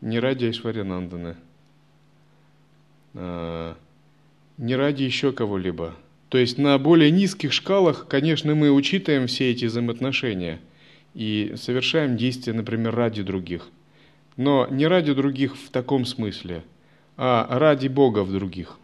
не 0.00 0.20
ради 0.20 0.46
Айшварянанданы, 0.46 1.36
а, 3.14 3.76
не 4.56 4.76
ради 4.76 5.02
еще 5.02 5.32
кого-либо. 5.32 5.94
То 6.28 6.38
есть 6.38 6.56
на 6.56 6.78
более 6.78 7.10
низких 7.10 7.52
шкалах, 7.52 8.06
конечно, 8.08 8.54
мы 8.54 8.70
учитываем 8.70 9.26
все 9.26 9.50
эти 9.50 9.64
взаимоотношения 9.64 10.60
и 11.14 11.54
совершаем 11.56 12.16
действия, 12.16 12.52
например, 12.52 12.94
ради 12.94 13.22
других. 13.22 13.68
Но 14.36 14.66
не 14.68 14.86
ради 14.86 15.12
других 15.14 15.56
в 15.56 15.70
таком 15.70 16.04
смысле, 16.04 16.64
а 17.16 17.58
ради 17.58 17.88
Бога 17.88 18.24
в 18.24 18.32
других. 18.32 18.78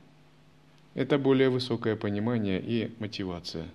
Это 0.95 1.19
более 1.19 1.51
высокое 1.51 1.97
понимание 1.97 2.61
и 2.61 2.91
мотивация. 2.99 3.67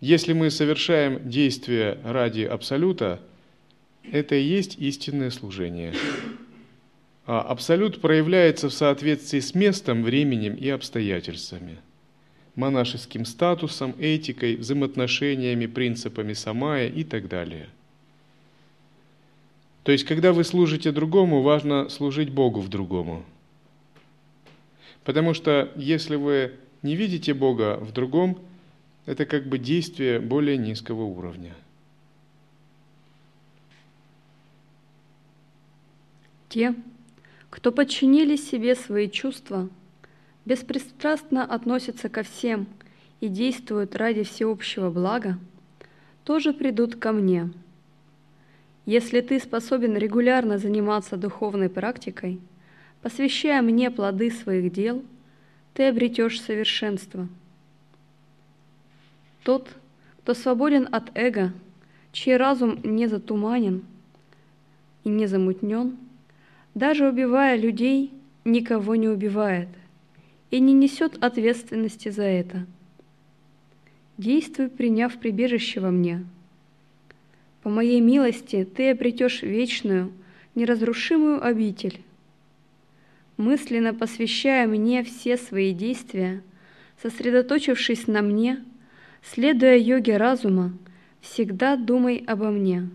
Если 0.00 0.32
мы 0.32 0.50
совершаем 0.50 1.28
действия 1.28 1.98
ради 2.04 2.42
Абсолюта, 2.42 3.20
это 4.04 4.36
и 4.36 4.42
есть 4.42 4.78
истинное 4.78 5.30
служение. 5.30 5.92
А 7.26 7.40
Абсолют 7.40 8.00
проявляется 8.00 8.68
в 8.68 8.72
соответствии 8.72 9.40
с 9.40 9.54
местом, 9.54 10.02
временем 10.02 10.54
и 10.54 10.68
обстоятельствами, 10.68 11.78
монашеским 12.54 13.24
статусом, 13.24 13.94
этикой, 13.98 14.56
взаимоотношениями, 14.56 15.66
принципами 15.66 16.32
самая 16.32 16.88
и 16.88 17.04
так 17.04 17.28
далее. 17.28 17.68
То 19.88 19.92
есть, 19.92 20.04
когда 20.04 20.34
вы 20.34 20.44
служите 20.44 20.92
другому, 20.92 21.40
важно 21.40 21.88
служить 21.88 22.28
Богу 22.28 22.60
в 22.60 22.68
другому. 22.68 23.24
Потому 25.02 25.32
что 25.32 25.72
если 25.76 26.16
вы 26.16 26.52
не 26.82 26.94
видите 26.94 27.32
Бога 27.32 27.78
в 27.80 27.90
другом, 27.92 28.38
это 29.06 29.24
как 29.24 29.46
бы 29.46 29.56
действие 29.58 30.20
более 30.20 30.58
низкого 30.58 31.04
уровня– 31.04 31.54
Те, 36.50 36.74
кто 37.48 37.72
подчинили 37.72 38.36
себе 38.36 38.74
свои 38.74 39.08
чувства, 39.08 39.70
беспристрастно 40.44 41.44
относятся 41.44 42.10
ко 42.10 42.22
всем 42.22 42.66
и 43.20 43.28
действуют 43.28 43.96
ради 43.96 44.22
всеобщего 44.22 44.90
блага, 44.90 45.38
тоже 46.24 46.52
придут 46.52 46.96
ко 46.96 47.12
мне. 47.12 47.50
Если 48.88 49.20
ты 49.20 49.38
способен 49.38 49.98
регулярно 49.98 50.56
заниматься 50.56 51.18
духовной 51.18 51.68
практикой, 51.68 52.40
посвящая 53.02 53.60
мне 53.60 53.90
плоды 53.90 54.30
своих 54.30 54.72
дел, 54.72 55.04
ты 55.74 55.88
обретешь 55.88 56.40
совершенство. 56.40 57.28
Тот, 59.42 59.68
кто 60.22 60.32
свободен 60.32 60.88
от 60.90 61.10
эго, 61.14 61.52
чей 62.12 62.38
разум 62.38 62.80
не 62.82 63.08
затуманен 63.08 63.84
и 65.04 65.10
не 65.10 65.26
замутнен– 65.26 65.98
даже 66.74 67.08
убивая 67.08 67.56
людей, 67.56 68.12
никого 68.44 68.94
не 68.94 69.08
убивает 69.08 69.68
и 70.52 70.60
не 70.60 70.72
несет 70.72 71.22
ответственности 71.22 72.08
за 72.08 72.22
это. 72.22 72.66
Действуй, 74.16 74.68
приняв 74.68 75.18
прибежище 75.18 75.80
во 75.80 75.90
мне. 75.90 76.24
По 77.62 77.68
моей 77.68 78.00
милости 78.00 78.64
ты 78.64 78.90
обретешь 78.90 79.42
вечную, 79.42 80.12
неразрушимую 80.54 81.44
обитель. 81.44 82.00
Мысленно 83.36 83.94
посвящая 83.94 84.66
мне 84.66 85.02
все 85.04 85.36
свои 85.36 85.72
действия, 85.72 86.42
сосредоточившись 87.00 88.06
на 88.06 88.22
мне, 88.22 88.64
следуя 89.22 89.76
йоге 89.76 90.16
разума, 90.16 90.72
всегда 91.20 91.76
думай 91.76 92.24
обо 92.26 92.50
мне. 92.50 92.88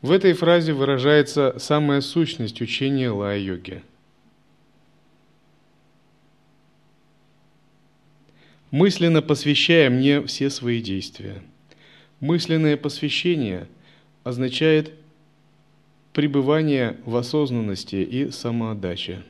В 0.00 0.12
этой 0.12 0.32
фразе 0.32 0.72
выражается 0.72 1.56
самая 1.58 2.00
сущность 2.00 2.60
учения 2.60 3.10
лая-йоги. 3.10 3.82
Мысленно 8.70 9.22
посвящая 9.22 9.90
мне 9.90 10.22
все 10.22 10.50
свои 10.50 10.80
действия. 10.80 11.42
Мысленное 12.20 12.76
посвящение 12.76 13.68
означает 14.24 14.92
пребывание 16.12 16.98
в 17.04 17.16
осознанности 17.16 17.96
и 17.96 18.30
самоотдаче. 18.30 19.22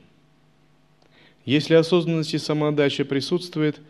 Если 1.44 1.74
осознанность 1.74 2.34
и 2.34 2.38
самоотдача 2.38 3.04
присутствует, 3.04 3.80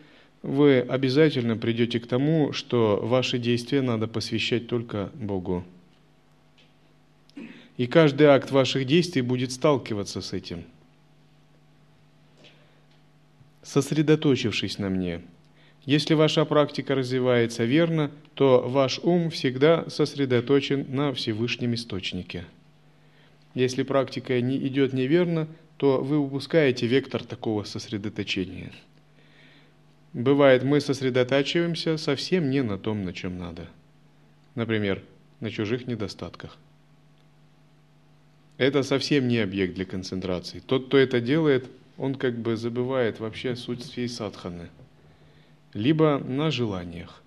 вы 0.41 0.79
обязательно 0.79 1.55
придете 1.55 1.99
к 1.99 2.07
тому, 2.07 2.51
что 2.51 2.99
ваши 3.01 3.37
действия 3.37 3.81
надо 3.81 4.07
посвящать 4.07 4.67
только 4.67 5.11
Богу. 5.13 5.65
И 7.77 7.87
каждый 7.87 8.27
акт 8.27 8.51
ваших 8.51 8.85
действий 8.85 9.21
будет 9.21 9.53
сталкиваться 9.53 10.21
с 10.21 10.33
этим. 10.33 10.65
Сосредоточившись 13.63 14.77
на 14.77 14.89
мне, 14.89 15.21
если 15.89 16.13
ваша 16.13 16.45
практика 16.45 16.93
развивается 16.93 17.63
верно, 17.63 18.11
то 18.35 18.61
ваш 18.61 18.99
ум 18.99 19.31
всегда 19.31 19.89
сосредоточен 19.89 20.85
на 20.87 21.11
Всевышнем 21.15 21.73
Источнике. 21.73 22.45
Если 23.55 23.81
практика 23.81 24.39
не 24.39 24.57
идет 24.67 24.93
неверно, 24.93 25.47
то 25.77 25.99
вы 25.99 26.19
упускаете 26.19 26.85
вектор 26.85 27.23
такого 27.23 27.63
сосредоточения. 27.63 28.71
Бывает, 30.13 30.61
мы 30.61 30.79
сосредотачиваемся 30.79 31.97
совсем 31.97 32.51
не 32.51 32.61
на 32.61 32.77
том, 32.77 33.03
на 33.03 33.11
чем 33.11 33.39
надо. 33.39 33.67
Например, 34.53 35.01
на 35.39 35.49
чужих 35.49 35.87
недостатках– 35.87 36.55
это 38.59 38.83
совсем 38.83 39.27
не 39.27 39.39
объект 39.39 39.73
для 39.73 39.85
концентрации. 39.85 40.59
Тот, 40.59 40.85
кто 40.85 40.99
это 40.99 41.19
делает, 41.19 41.67
он 41.97 42.13
как 42.13 42.37
бы 42.37 42.57
забывает 42.57 43.19
вообще 43.19 43.55
суть 43.55 43.81
всей 43.81 44.07
садханы. 44.07 44.69
Либо 45.73 46.17
на 46.17 46.51
желаниях, 46.51 47.21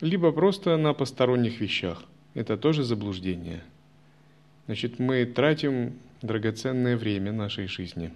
либо 0.00 0.32
просто 0.32 0.76
на 0.76 0.94
посторонних 0.94 1.60
вещах. 1.60 2.04
Это 2.34 2.56
тоже 2.56 2.82
заблуждение. 2.82 3.62
Значит, 4.66 4.98
мы 4.98 5.24
тратим 5.26 5.98
драгоценное 6.22 6.96
время 6.96 7.32
нашей 7.32 7.66
жизни. 7.66 8.12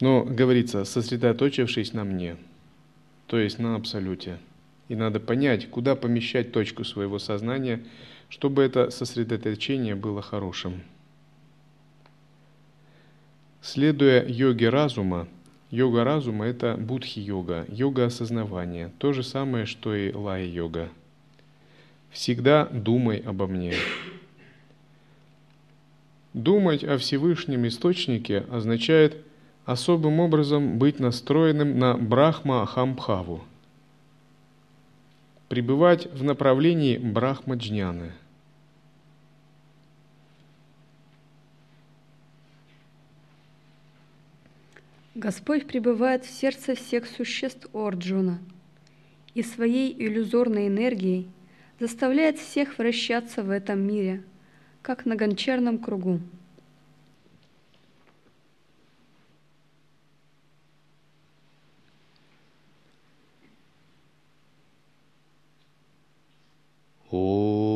Но, 0.00 0.24
говорится, 0.24 0.84
сосредоточившись 0.84 1.92
на 1.92 2.04
мне, 2.04 2.36
то 3.26 3.38
есть 3.38 3.58
на 3.58 3.76
абсолюте. 3.76 4.38
И 4.88 4.96
надо 4.96 5.20
понять, 5.20 5.70
куда 5.70 5.94
помещать 5.94 6.52
точку 6.52 6.84
своего 6.84 7.18
сознания– 7.18 7.82
чтобы 8.32 8.62
это 8.62 8.88
сосредоточение 8.88 9.94
было 9.94 10.22
хорошим. 10.22 10.80
Следуя 13.60 14.26
йоге 14.26 14.70
разума, 14.70 15.28
йога 15.72 16.04
разума– 16.04 16.44
это 16.46 16.76
будхи-йога, 16.76 17.66
йога 17.68 18.06
осознавания, 18.06 18.92
то 18.98 19.12
же 19.12 19.24
самое, 19.24 19.66
что 19.66 19.94
и 19.94 20.12
лая-йога. 20.12 20.90
Всегда 22.10 22.66
думай 22.66 23.18
обо 23.18 23.48
мне. 23.48 23.74
Думать 26.34 26.84
о 26.84 26.98
Всевышнем 26.98 27.66
Источнике 27.66 28.44
означает 28.50 29.16
особым 29.64 30.20
образом 30.20 30.78
быть 30.78 31.00
настроенным 31.00 31.78
на 31.78 31.96
Брахма-Хамбхаву, 31.96 33.40
пребывать 35.48 36.06
в 36.12 36.22
направлении 36.22 36.98
Брахма-Джняны– 36.98 38.12
Господь 45.22 45.68
пребывает 45.68 46.24
в 46.24 46.30
сердце 46.30 46.74
всех 46.74 47.06
существ 47.06 47.68
Орджуна 47.72 48.40
и 49.34 49.44
своей 49.44 49.94
иллюзорной 49.96 50.66
энергией 50.66 51.28
заставляет 51.78 52.40
всех 52.40 52.76
вращаться 52.76 53.44
в 53.44 53.50
этом 53.50 53.78
мире, 53.86 54.24
как 54.82 55.06
на 55.06 55.14
гончарном 55.14 55.78
кругу. 55.78 56.18
О 67.12 67.71